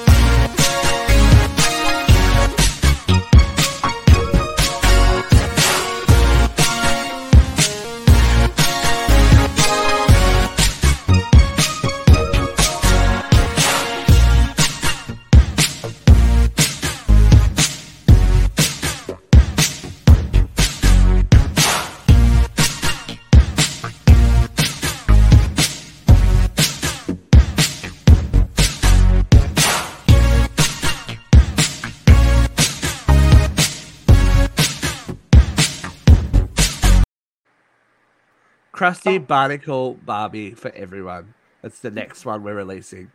[38.78, 39.19] Krusty oh.
[39.19, 41.34] Barnacle Barbie for everyone.
[41.63, 43.11] That's the next one we're releasing.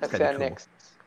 [0.00, 0.38] That's our cool.
[0.38, 0.68] next.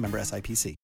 [0.00, 0.74] member SIPC.